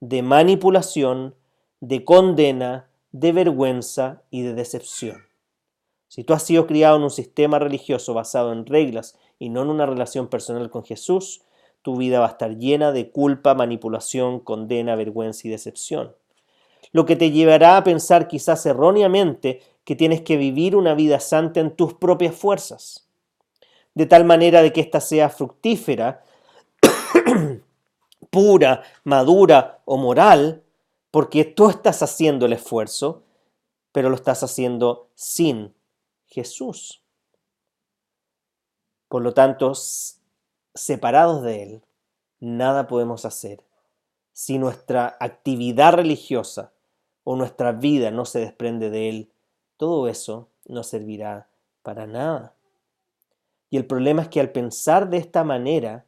de 0.00 0.22
manipulación, 0.22 1.34
de 1.80 2.02
condena, 2.04 2.88
de 3.12 3.32
vergüenza 3.32 4.22
y 4.30 4.40
de 4.42 4.54
decepción. 4.54 5.26
Si 6.08 6.24
tú 6.24 6.32
has 6.32 6.44
sido 6.44 6.66
criado 6.66 6.96
en 6.96 7.02
un 7.02 7.10
sistema 7.10 7.58
religioso 7.58 8.14
basado 8.14 8.52
en 8.52 8.64
reglas 8.64 9.18
y 9.38 9.48
no 9.48 9.62
en 9.62 9.68
una 9.68 9.86
relación 9.86 10.28
personal 10.28 10.70
con 10.70 10.84
Jesús, 10.84 11.42
tu 11.82 11.96
vida 11.96 12.20
va 12.20 12.26
a 12.26 12.30
estar 12.30 12.56
llena 12.56 12.92
de 12.92 13.10
culpa, 13.10 13.54
manipulación, 13.54 14.40
condena, 14.40 14.96
vergüenza 14.96 15.46
y 15.46 15.50
decepción. 15.50 16.16
Lo 16.92 17.06
que 17.06 17.16
te 17.16 17.30
llevará 17.30 17.76
a 17.76 17.84
pensar 17.84 18.28
quizás 18.28 18.64
erróneamente 18.66 19.60
que 19.84 19.94
tienes 19.94 20.22
que 20.22 20.36
vivir 20.36 20.74
una 20.74 20.94
vida 20.94 21.20
santa 21.20 21.60
en 21.60 21.76
tus 21.76 21.94
propias 21.94 22.34
fuerzas, 22.34 23.08
de 23.94 24.06
tal 24.06 24.24
manera 24.24 24.62
de 24.62 24.72
que 24.72 24.80
ésta 24.80 25.00
sea 25.00 25.28
fructífera, 25.28 26.24
pura, 28.30 28.82
madura 29.04 29.80
o 29.84 29.96
moral, 29.96 30.64
porque 31.10 31.44
tú 31.44 31.70
estás 31.70 32.02
haciendo 32.02 32.46
el 32.46 32.54
esfuerzo, 32.54 33.22
pero 33.92 34.10
lo 34.10 34.16
estás 34.16 34.42
haciendo 34.42 35.08
sin 35.14 35.72
Jesús. 36.26 37.05
Por 39.08 39.22
lo 39.22 39.34
tanto, 39.34 39.72
separados 40.74 41.42
de 41.42 41.62
Él, 41.62 41.82
nada 42.40 42.86
podemos 42.86 43.24
hacer. 43.24 43.62
Si 44.32 44.58
nuestra 44.58 45.16
actividad 45.20 45.94
religiosa 45.94 46.72
o 47.24 47.36
nuestra 47.36 47.72
vida 47.72 48.10
no 48.10 48.24
se 48.24 48.40
desprende 48.40 48.90
de 48.90 49.08
Él, 49.08 49.30
todo 49.76 50.08
eso 50.08 50.48
no 50.66 50.82
servirá 50.82 51.48
para 51.82 52.06
nada. 52.06 52.54
Y 53.70 53.76
el 53.76 53.86
problema 53.86 54.22
es 54.22 54.28
que 54.28 54.40
al 54.40 54.50
pensar 54.50 55.10
de 55.10 55.18
esta 55.18 55.44
manera, 55.44 56.04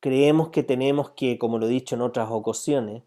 creemos 0.00 0.48
que 0.48 0.62
tenemos 0.62 1.10
que, 1.10 1.38
como 1.38 1.58
lo 1.58 1.66
he 1.66 1.70
dicho 1.70 1.94
en 1.94 2.02
otras 2.02 2.30
ocasiones, 2.30 3.02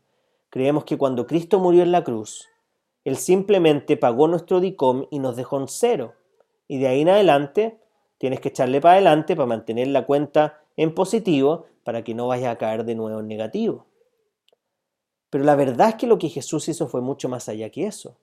creemos 0.49 0.85
que 0.85 0.97
cuando 0.97 1.27
Cristo 1.27 1.59
murió 1.59 1.83
en 1.83 1.91
la 1.91 2.03
cruz, 2.03 2.49
Él 3.03 3.17
simplemente 3.17 3.97
pagó 3.97 4.27
nuestro 4.27 4.59
DICOM 4.59 5.07
y 5.09 5.19
nos 5.19 5.35
dejó 5.35 5.59
en 5.59 5.67
cero. 5.67 6.13
Y 6.67 6.79
de 6.79 6.87
ahí 6.87 7.01
en 7.01 7.09
adelante 7.09 7.79
tienes 8.23 8.39
que 8.39 8.47
echarle 8.47 8.79
para 8.79 8.93
adelante 8.93 9.35
para 9.35 9.47
mantener 9.47 9.89
la 9.89 10.05
cuenta 10.05 10.61
en 10.77 10.95
positivo 10.95 11.65
para 11.83 12.05
que 12.05 12.13
no 12.13 12.27
vaya 12.27 12.51
a 12.51 12.57
caer 12.57 12.85
de 12.85 12.95
nuevo 12.95 13.19
en 13.19 13.27
negativo. 13.27 13.85
Pero 15.29 15.43
la 15.43 15.55
verdad 15.55 15.89
es 15.89 15.95
que 15.95 16.07
lo 16.07 16.17
que 16.17 16.29
Jesús 16.29 16.69
hizo 16.69 16.87
fue 16.87 17.01
mucho 17.01 17.27
más 17.27 17.49
allá 17.49 17.69
que 17.69 17.85
eso. 17.85 18.15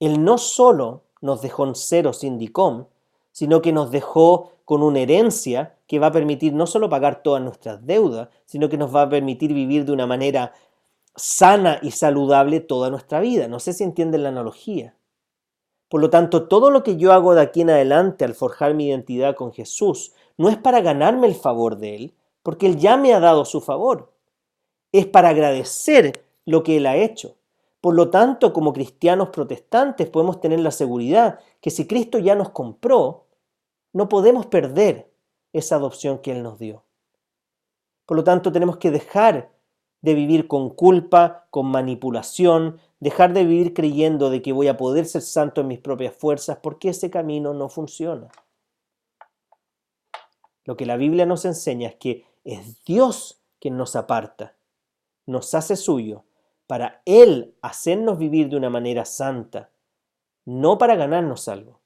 Él 0.00 0.22
no 0.22 0.36
solo 0.36 1.04
nos 1.22 1.40
dejó 1.40 1.66
en 1.66 1.74
cero 1.74 2.12
sin 2.12 2.36
DICOM, 2.36 2.88
sino 3.32 3.62
que 3.62 3.72
nos 3.72 3.90
dejó 3.90 4.52
con 4.66 4.82
una 4.82 5.00
herencia 5.00 5.78
que 5.86 5.98
va 5.98 6.08
a 6.08 6.12
permitir 6.12 6.52
no 6.52 6.66
solo 6.66 6.90
pagar 6.90 7.22
todas 7.22 7.42
nuestras 7.42 7.86
deudas, 7.86 8.28
sino 8.44 8.68
que 8.68 8.76
nos 8.76 8.94
va 8.94 9.00
a 9.00 9.08
permitir 9.08 9.54
vivir 9.54 9.86
de 9.86 9.92
una 9.92 10.06
manera 10.06 10.52
sana 11.14 11.78
y 11.80 11.92
saludable 11.92 12.60
toda 12.60 12.90
nuestra 12.90 13.20
vida. 13.20 13.48
No 13.48 13.60
sé 13.60 13.72
si 13.72 13.82
entienden 13.82 14.24
la 14.24 14.28
analogía. 14.28 14.94
Por 15.88 16.00
lo 16.00 16.10
tanto, 16.10 16.48
todo 16.48 16.70
lo 16.70 16.82
que 16.82 16.96
yo 16.96 17.12
hago 17.12 17.34
de 17.34 17.42
aquí 17.42 17.60
en 17.60 17.70
adelante 17.70 18.24
al 18.24 18.34
forjar 18.34 18.74
mi 18.74 18.88
identidad 18.88 19.36
con 19.36 19.52
Jesús 19.52 20.12
no 20.36 20.48
es 20.48 20.56
para 20.56 20.80
ganarme 20.80 21.26
el 21.26 21.34
favor 21.34 21.76
de 21.76 21.94
Él, 21.94 22.14
porque 22.42 22.66
Él 22.66 22.76
ya 22.76 22.96
me 22.96 23.12
ha 23.14 23.20
dado 23.20 23.44
su 23.44 23.60
favor. 23.60 24.12
Es 24.92 25.06
para 25.06 25.28
agradecer 25.28 26.24
lo 26.44 26.62
que 26.62 26.78
Él 26.78 26.86
ha 26.86 26.96
hecho. 26.96 27.36
Por 27.80 27.94
lo 27.94 28.10
tanto, 28.10 28.52
como 28.52 28.72
cristianos 28.72 29.28
protestantes 29.28 30.08
podemos 30.08 30.40
tener 30.40 30.58
la 30.60 30.72
seguridad 30.72 31.38
que 31.60 31.70
si 31.70 31.86
Cristo 31.86 32.18
ya 32.18 32.34
nos 32.34 32.50
compró, 32.50 33.26
no 33.92 34.08
podemos 34.08 34.46
perder 34.46 35.10
esa 35.52 35.76
adopción 35.76 36.18
que 36.18 36.32
Él 36.32 36.42
nos 36.42 36.58
dio. 36.58 36.82
Por 38.06 38.16
lo 38.16 38.24
tanto, 38.24 38.50
tenemos 38.50 38.78
que 38.78 38.90
dejar 38.90 39.52
de 40.02 40.14
vivir 40.14 40.46
con 40.48 40.70
culpa, 40.70 41.46
con 41.50 41.66
manipulación, 41.66 42.78
dejar 43.00 43.32
de 43.32 43.44
vivir 43.44 43.74
creyendo 43.74 44.30
de 44.30 44.42
que 44.42 44.52
voy 44.52 44.68
a 44.68 44.76
poder 44.76 45.06
ser 45.06 45.22
santo 45.22 45.60
en 45.60 45.68
mis 45.68 45.80
propias 45.80 46.14
fuerzas, 46.14 46.58
porque 46.62 46.90
ese 46.90 47.10
camino 47.10 47.54
no 47.54 47.68
funciona. 47.68 48.28
Lo 50.64 50.76
que 50.76 50.86
la 50.86 50.96
Biblia 50.96 51.26
nos 51.26 51.44
enseña 51.44 51.88
es 51.88 51.94
que 51.96 52.24
es 52.44 52.82
Dios 52.84 53.40
quien 53.60 53.76
nos 53.76 53.96
aparta, 53.96 54.56
nos 55.26 55.54
hace 55.54 55.76
suyo, 55.76 56.24
para 56.66 57.02
Él 57.04 57.54
hacernos 57.62 58.18
vivir 58.18 58.48
de 58.48 58.56
una 58.56 58.70
manera 58.70 59.04
santa, 59.04 59.70
no 60.44 60.78
para 60.78 60.96
ganarnos 60.96 61.48
algo, 61.48 61.80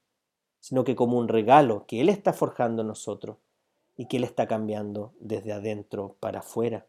sino 0.59 0.83
que 0.83 0.95
como 0.95 1.17
un 1.17 1.27
regalo 1.27 1.85
que 1.85 2.01
Él 2.01 2.09
está 2.09 2.33
forjando 2.33 2.83
nosotros 2.83 3.37
y 3.95 4.07
que 4.07 4.17
Él 4.17 4.23
está 4.23 4.47
cambiando 4.47 5.13
desde 5.19 5.53
adentro 5.53 6.17
para 6.19 6.39
afuera. 6.39 6.87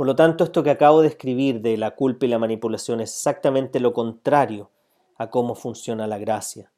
Por 0.00 0.06
lo 0.06 0.16
tanto, 0.16 0.44
esto 0.44 0.62
que 0.62 0.70
acabo 0.70 1.02
de 1.02 1.08
escribir 1.08 1.60
de 1.60 1.76
la 1.76 1.90
culpa 1.90 2.24
y 2.24 2.30
la 2.30 2.38
manipulación 2.38 3.02
es 3.02 3.10
exactamente 3.10 3.80
lo 3.80 3.92
contrario 3.92 4.70
a 5.18 5.28
cómo 5.28 5.54
funciona 5.54 6.06
la 6.06 6.16
gracia. 6.16 6.72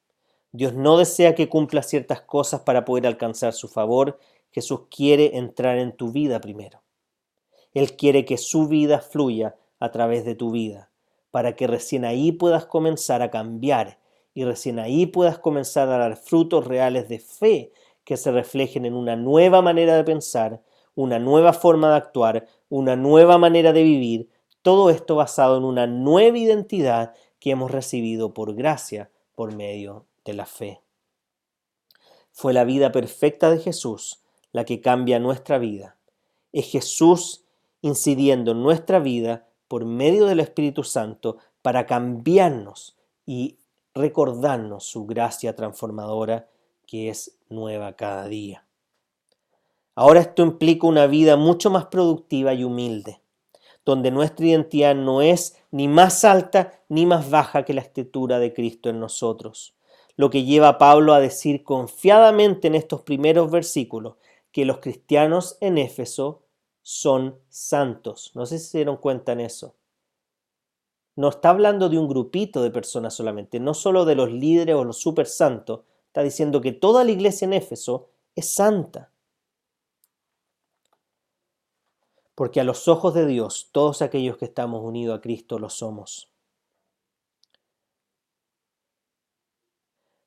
Dios 0.51 0.75
no 0.75 0.97
desea 0.97 1.37
que 1.37 1.49
cumpla 1.49 1.85
ciertas 1.85 2.21
cosas 2.23 2.63
para 2.63 2.85
poder 2.85 3.07
alcanzar 3.07 3.53
su 3.53 3.69
favor. 3.69 4.19
Jesús 4.51 4.89
quiere 4.91 5.37
entrar 5.37 5.79
en 5.79 5.93
tu 5.93 6.11
vida 6.11 6.41
primero. 6.41 6.83
Él 7.75 7.95
quiere 7.95 8.25
que 8.25 8.39
su 8.39 8.67
vida 8.67 8.99
fluya 8.99 9.55
a 9.79 9.93
través 9.93 10.25
de 10.25 10.35
tu 10.35 10.51
vida, 10.51 10.91
para 11.31 11.55
que 11.55 11.69
recién 11.69 12.05
ahí 12.05 12.33
puedas 12.33 12.67
comenzar 12.67 13.23
a 13.23 13.31
cambiar 13.31 14.01
y 14.35 14.43
recién 14.43 14.81
ahí 14.81 15.07
puedas 15.07 15.39
comenzar 15.39 15.89
a 15.91 15.99
dar 15.99 16.17
frutos 16.17 16.67
reales 16.67 17.09
de 17.09 17.21
fe 17.21 17.73
que 18.03 18.17
se 18.17 18.33
reflejen 18.33 18.85
en 18.85 18.95
una 18.95 19.15
nueva 19.15 19.63
manera 19.63 19.95
de 19.95 20.03
pensar, 20.03 20.61
una 20.95 21.19
nueva 21.19 21.53
forma 21.53 21.91
de 21.91 21.97
actuar, 21.97 22.47
una 22.69 22.97
nueva 22.97 23.39
manera 23.39 23.73
de 23.73 23.83
vivir, 23.83 24.31
todo 24.63 24.91
esto 24.91 25.17
basado 25.17 25.59
en 25.59 25.65
una 25.65 25.87
nueva 25.87 26.39
identidad 26.39 27.15
que 27.41 27.51
hemos 27.51 27.71
recibido 27.71 28.33
por 28.35 28.55
gracia, 28.55 29.11
por 29.35 29.55
medio 29.55 30.07
de 30.25 30.35
la 30.35 30.47
fe. 30.47 30.81
Fue 32.31 32.53
la 32.53 32.65
vida 32.65 32.93
perfecta 32.93 33.51
de 33.51 33.59
Jesús 33.59 34.23
la 34.53 34.65
que 34.65 34.81
cambia 34.81 35.19
nuestra 35.19 35.59
vida. 35.59 35.97
Es 36.53 36.71
Jesús 36.71 37.45
incidiendo 37.81 38.53
en 38.53 38.63
nuestra 38.63 39.01
vida 39.01 39.49
por 39.67 39.85
medio 39.85 40.27
del 40.27 40.41
Espíritu 40.41 40.85
Santo 40.85 41.39
para 41.63 41.87
cambiarnos 41.87 42.97
y 43.27 43.59
recordarnos 43.95 44.85
su 44.85 45.07
gracia 45.07 45.57
transformadora 45.57 46.49
que 46.87 47.09
es 47.09 47.39
nueva 47.49 47.95
cada 47.97 48.29
día. 48.29 48.67
Ahora 49.95 50.21
esto 50.21 50.43
implica 50.43 50.87
una 50.87 51.07
vida 51.07 51.37
mucho 51.37 51.71
más 51.71 51.87
productiva 51.87 52.55
y 52.55 52.65
humilde, 52.65 53.21
donde 53.85 54.11
nuestra 54.11 54.47
identidad 54.47 54.95
no 54.95 55.21
es 55.21 55.57
ni 55.71 55.87
más 55.87 56.25
alta 56.25 56.81
ni 56.89 57.05
más 57.05 57.29
baja 57.29 57.65
que 57.65 57.75
la 57.75 57.83
estatura 57.83 58.39
de 58.39 58.55
Cristo 58.55 58.89
en 58.89 59.01
nosotros, 59.01 59.75
lo 60.17 60.31
que 60.31 60.45
lleva 60.45 60.69
a 60.69 60.79
Pablo 60.79 61.13
a 61.13 61.21
decir 61.21 61.63
confiadamente 61.63 62.69
en 62.69 62.75
estos 62.75 63.03
primeros 63.03 63.51
versículos 63.51 64.17
que 64.51 64.65
los 64.65 64.79
cristianos 64.79 65.59
en 65.61 65.79
Éfeso 65.79 66.43
son 66.83 67.39
santos. 67.49 68.33
No 68.35 68.47
sé 68.47 68.59
si 68.59 68.67
se 68.67 68.79
dieron 68.79 68.97
cuenta 68.97 69.33
en 69.33 69.41
eso. 69.41 69.75
No 71.17 71.29
está 71.29 71.51
hablando 71.51 71.91
de 71.91 71.99
un 71.99 72.09
grupito 72.09 72.63
de 72.63 72.71
personas 72.71 73.15
solamente, 73.15 73.61
no 73.61 73.75
solo 73.75 74.07
de 74.07 74.15
los 74.15 74.33
líderes 74.33 74.75
o 74.75 74.85
los 74.85 74.99
super 74.99 75.27
santos, 75.27 75.81
está 76.07 76.23
diciendo 76.23 76.63
que 76.63 76.73
toda 76.73 77.05
la 77.05 77.11
iglesia 77.11 77.45
en 77.45 77.53
Éfeso 77.53 78.09
es 78.35 78.55
santa. 78.55 79.12
Porque 82.43 82.59
a 82.59 82.65
los 82.65 82.89
ojos 82.89 83.15
de 83.15 83.25
Dios 83.25 83.69
todos 83.71 84.03
aquellos 84.03 84.37
que 84.37 84.47
estamos 84.47 84.83
unidos 84.83 85.17
a 85.17 85.21
Cristo 85.21 85.61
lo 85.61 85.71
somos. 85.71 86.29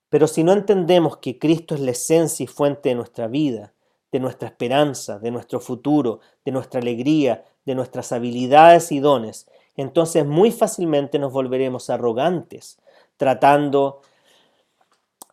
Pero 0.07 0.25
si 0.27 0.45
no 0.45 0.53
entendemos 0.53 1.17
que 1.17 1.37
Cristo 1.37 1.75
es 1.75 1.81
la 1.81 1.91
esencia 1.91 2.45
y 2.45 2.47
fuente 2.47 2.87
de 2.87 2.95
nuestra 2.95 3.27
vida, 3.27 3.73
de 4.13 4.21
nuestra 4.21 4.47
esperanza, 4.47 5.19
de 5.19 5.29
nuestro 5.29 5.59
futuro, 5.59 6.21
de 6.45 6.53
nuestra 6.53 6.79
alegría, 6.79 7.43
de 7.65 7.75
nuestras 7.75 8.13
habilidades 8.13 8.93
y 8.93 9.01
dones, 9.01 9.49
entonces 9.75 10.25
muy 10.25 10.51
fácilmente 10.51 11.19
nos 11.19 11.33
volveremos 11.33 11.89
arrogantes, 11.89 12.79
tratando 13.17 13.99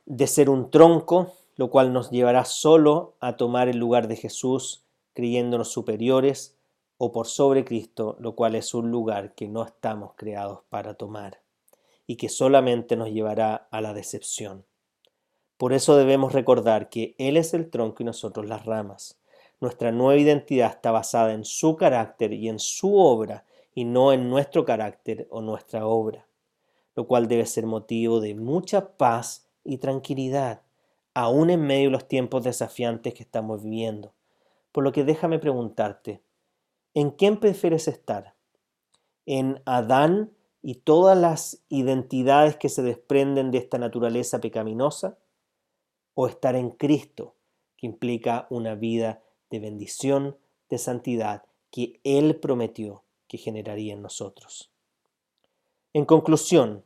de 0.04 0.26
ser 0.26 0.50
un 0.50 0.68
tronco, 0.68 1.30
lo 1.54 1.70
cual 1.70 1.92
nos 1.92 2.10
llevará 2.10 2.44
solo 2.44 3.14
a 3.20 3.36
tomar 3.36 3.68
el 3.68 3.78
lugar 3.78 4.08
de 4.08 4.16
Jesús, 4.16 4.84
creyéndonos 5.14 5.68
superiores, 5.68 6.58
o 7.04 7.10
por 7.10 7.26
sobre 7.26 7.64
Cristo, 7.64 8.14
lo 8.20 8.36
cual 8.36 8.54
es 8.54 8.74
un 8.74 8.92
lugar 8.92 9.34
que 9.34 9.48
no 9.48 9.64
estamos 9.64 10.12
creados 10.14 10.60
para 10.68 10.94
tomar 10.94 11.40
y 12.06 12.14
que 12.14 12.28
solamente 12.28 12.94
nos 12.94 13.10
llevará 13.10 13.66
a 13.72 13.80
la 13.80 13.92
decepción. 13.92 14.64
Por 15.56 15.72
eso 15.72 15.96
debemos 15.96 16.32
recordar 16.32 16.90
que 16.90 17.16
Él 17.18 17.36
es 17.36 17.54
el 17.54 17.70
tronco 17.70 18.04
y 18.04 18.06
nosotros 18.06 18.46
las 18.46 18.66
ramas. 18.66 19.20
Nuestra 19.60 19.90
nueva 19.90 20.16
identidad 20.16 20.70
está 20.70 20.92
basada 20.92 21.32
en 21.32 21.44
su 21.44 21.74
carácter 21.74 22.32
y 22.34 22.48
en 22.48 22.60
su 22.60 22.96
obra 22.96 23.46
y 23.74 23.84
no 23.84 24.12
en 24.12 24.30
nuestro 24.30 24.64
carácter 24.64 25.26
o 25.28 25.40
nuestra 25.40 25.84
obra, 25.88 26.28
lo 26.94 27.08
cual 27.08 27.26
debe 27.26 27.46
ser 27.46 27.66
motivo 27.66 28.20
de 28.20 28.36
mucha 28.36 28.96
paz 28.96 29.48
y 29.64 29.78
tranquilidad, 29.78 30.62
aún 31.14 31.50
en 31.50 31.62
medio 31.62 31.86
de 31.86 31.94
los 31.94 32.06
tiempos 32.06 32.44
desafiantes 32.44 33.12
que 33.12 33.24
estamos 33.24 33.64
viviendo. 33.64 34.12
Por 34.70 34.84
lo 34.84 34.92
que 34.92 35.02
déjame 35.02 35.40
preguntarte, 35.40 36.22
¿en 36.94 37.10
quién 37.10 37.38
prefieres 37.38 37.88
estar? 37.88 38.34
¿En 39.26 39.62
Adán 39.64 40.32
y 40.62 40.76
todas 40.76 41.16
las 41.16 41.62
identidades 41.68 42.56
que 42.56 42.68
se 42.68 42.82
desprenden 42.82 43.50
de 43.50 43.58
esta 43.58 43.78
naturaleza 43.78 44.40
pecaminosa? 44.40 45.18
¿O 46.14 46.26
estar 46.26 46.56
en 46.56 46.70
Cristo, 46.70 47.34
que 47.76 47.86
implica 47.86 48.46
una 48.50 48.74
vida 48.74 49.22
de 49.50 49.60
bendición, 49.60 50.36
de 50.68 50.78
santidad 50.78 51.44
que 51.70 52.00
Él 52.04 52.36
prometió 52.36 53.04
que 53.28 53.38
generaría 53.38 53.94
en 53.94 54.02
nosotros? 54.02 54.70
En 55.94 56.04
conclusión, 56.04 56.84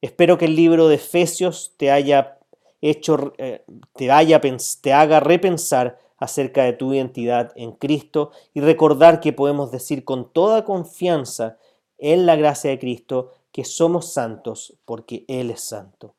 espero 0.00 0.38
que 0.38 0.46
el 0.46 0.56
libro 0.56 0.88
de 0.88 0.96
Efesios 0.96 1.74
te 1.76 1.90
haya 1.90 2.38
hecho, 2.80 3.32
eh, 3.38 3.64
te, 3.94 4.08
te 4.80 4.92
haga 4.92 5.20
repensar 5.20 5.98
acerca 6.22 6.62
de 6.62 6.72
tu 6.72 6.94
identidad 6.94 7.50
en 7.56 7.72
Cristo 7.72 8.30
y 8.54 8.60
recordar 8.60 9.18
que 9.18 9.32
podemos 9.32 9.72
decir 9.72 10.04
con 10.04 10.32
toda 10.32 10.64
confianza 10.64 11.58
en 11.98 12.26
la 12.26 12.36
gracia 12.36 12.70
de 12.70 12.78
Cristo 12.78 13.32
que 13.50 13.64
somos 13.64 14.12
santos 14.12 14.78
porque 14.84 15.24
Él 15.26 15.50
es 15.50 15.62
santo. 15.62 16.14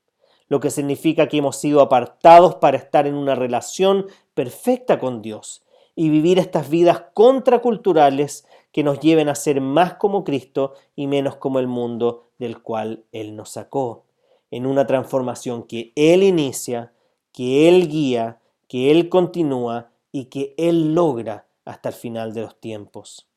Lo 0.50 0.60
que 0.60 0.72
significa 0.72 1.30
que 1.30 1.38
hemos 1.38 1.56
sido 1.56 1.80
apartados 1.80 2.56
para 2.56 2.76
estar 2.76 3.08
en 3.08 3.16
una 3.16 3.34
relación 3.34 4.08
perfecta 4.34 5.00
con 5.00 5.22
Dios 5.22 5.63
y 5.96 6.10
vivir 6.10 6.38
estas 6.38 6.70
vidas 6.70 7.04
contraculturales 7.13 8.46
que 8.74 8.84
nos 8.84 9.00
lleven 9.00 9.30
a 9.30 9.36
ser 9.36 9.62
más 9.62 9.94
como 9.94 10.26
Cristo 10.26 10.74
y 10.98 11.08
menos 11.08 11.38
como 11.38 11.60
el 11.60 11.68
mundo 11.68 12.28
del 12.39 12.62
cual 12.62 13.06
Él 13.13 13.38
nos 13.38 13.52
sacó, 13.52 14.04
en 14.52 14.66
una 14.66 14.86
transformación 14.86 15.63
que 15.63 15.94
Él 15.96 16.24
inicia, 16.24 16.92
que 17.32 17.70
Él 17.70 17.88
guía, 17.88 18.42
que 18.68 18.92
Él 18.92 19.08
continúa 19.08 19.93
y 20.13 20.26
que 20.26 20.54
Él 20.58 20.95
logra 20.95 21.47
hasta 21.65 21.89
el 21.89 21.95
final 21.95 22.34
de 22.34 22.43
los 22.43 22.58
tiempos. 22.62 23.28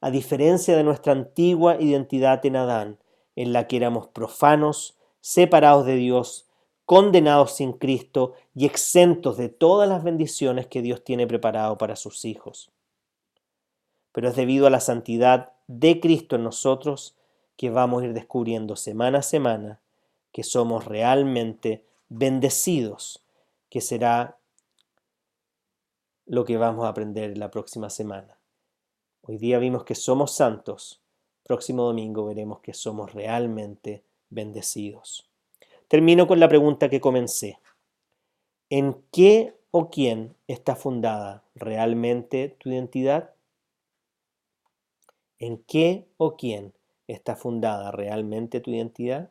A 0.00 0.10
diferencia 0.10 0.74
de 0.74 0.84
nuestra 0.84 1.12
antigua 1.12 1.76
identidad 1.78 2.46
en 2.46 2.56
Adán, 2.56 2.98
en 3.34 3.52
la 3.52 3.66
que 3.66 3.76
éramos 3.76 4.08
profanos, 4.08 4.96
separados 5.20 5.84
de 5.84 5.96
Dios, 5.96 6.46
condenados 6.86 7.56
sin 7.56 7.72
Cristo 7.72 8.34
y 8.54 8.64
exentos 8.64 9.36
de 9.36 9.48
todas 9.48 9.88
las 9.88 10.04
bendiciones 10.04 10.68
que 10.68 10.80
Dios 10.80 11.02
tiene 11.02 11.26
preparado 11.26 11.76
para 11.76 11.96
sus 11.96 12.24
hijos. 12.24 12.70
Pero 14.12 14.28
es 14.28 14.36
debido 14.36 14.66
a 14.66 14.70
la 14.70 14.80
santidad 14.80 15.52
de 15.66 16.00
Cristo 16.00 16.36
en 16.36 16.44
nosotros 16.44 17.16
que 17.56 17.70
vamos 17.70 18.02
a 18.02 18.06
ir 18.06 18.12
descubriendo 18.12 18.76
semana 18.76 19.18
a 19.18 19.22
semana 19.22 19.80
que 20.30 20.44
somos 20.44 20.84
realmente 20.84 21.84
bendecidos, 22.08 23.24
que 23.68 23.80
será 23.80 24.38
lo 26.26 26.44
que 26.44 26.56
vamos 26.56 26.84
a 26.84 26.88
aprender 26.88 27.38
la 27.38 27.50
próxima 27.50 27.88
semana. 27.88 28.36
Hoy 29.22 29.38
día 29.38 29.58
vimos 29.58 29.84
que 29.84 29.94
somos 29.94 30.34
santos, 30.34 31.00
próximo 31.44 31.84
domingo 31.84 32.26
veremos 32.26 32.60
que 32.60 32.74
somos 32.74 33.12
realmente 33.12 34.02
bendecidos. 34.28 35.30
Termino 35.86 36.26
con 36.26 36.40
la 36.40 36.48
pregunta 36.48 36.88
que 36.88 37.00
comencé. 37.00 37.60
¿En 38.70 39.04
qué 39.12 39.54
o 39.70 39.88
quién 39.88 40.34
está 40.48 40.74
fundada 40.74 41.44
realmente 41.54 42.56
tu 42.58 42.70
identidad? 42.70 43.30
¿En 45.38 45.58
qué 45.58 46.08
o 46.16 46.36
quién 46.36 46.74
está 47.06 47.36
fundada 47.36 47.92
realmente 47.92 48.60
tu 48.60 48.72
identidad? 48.72 49.30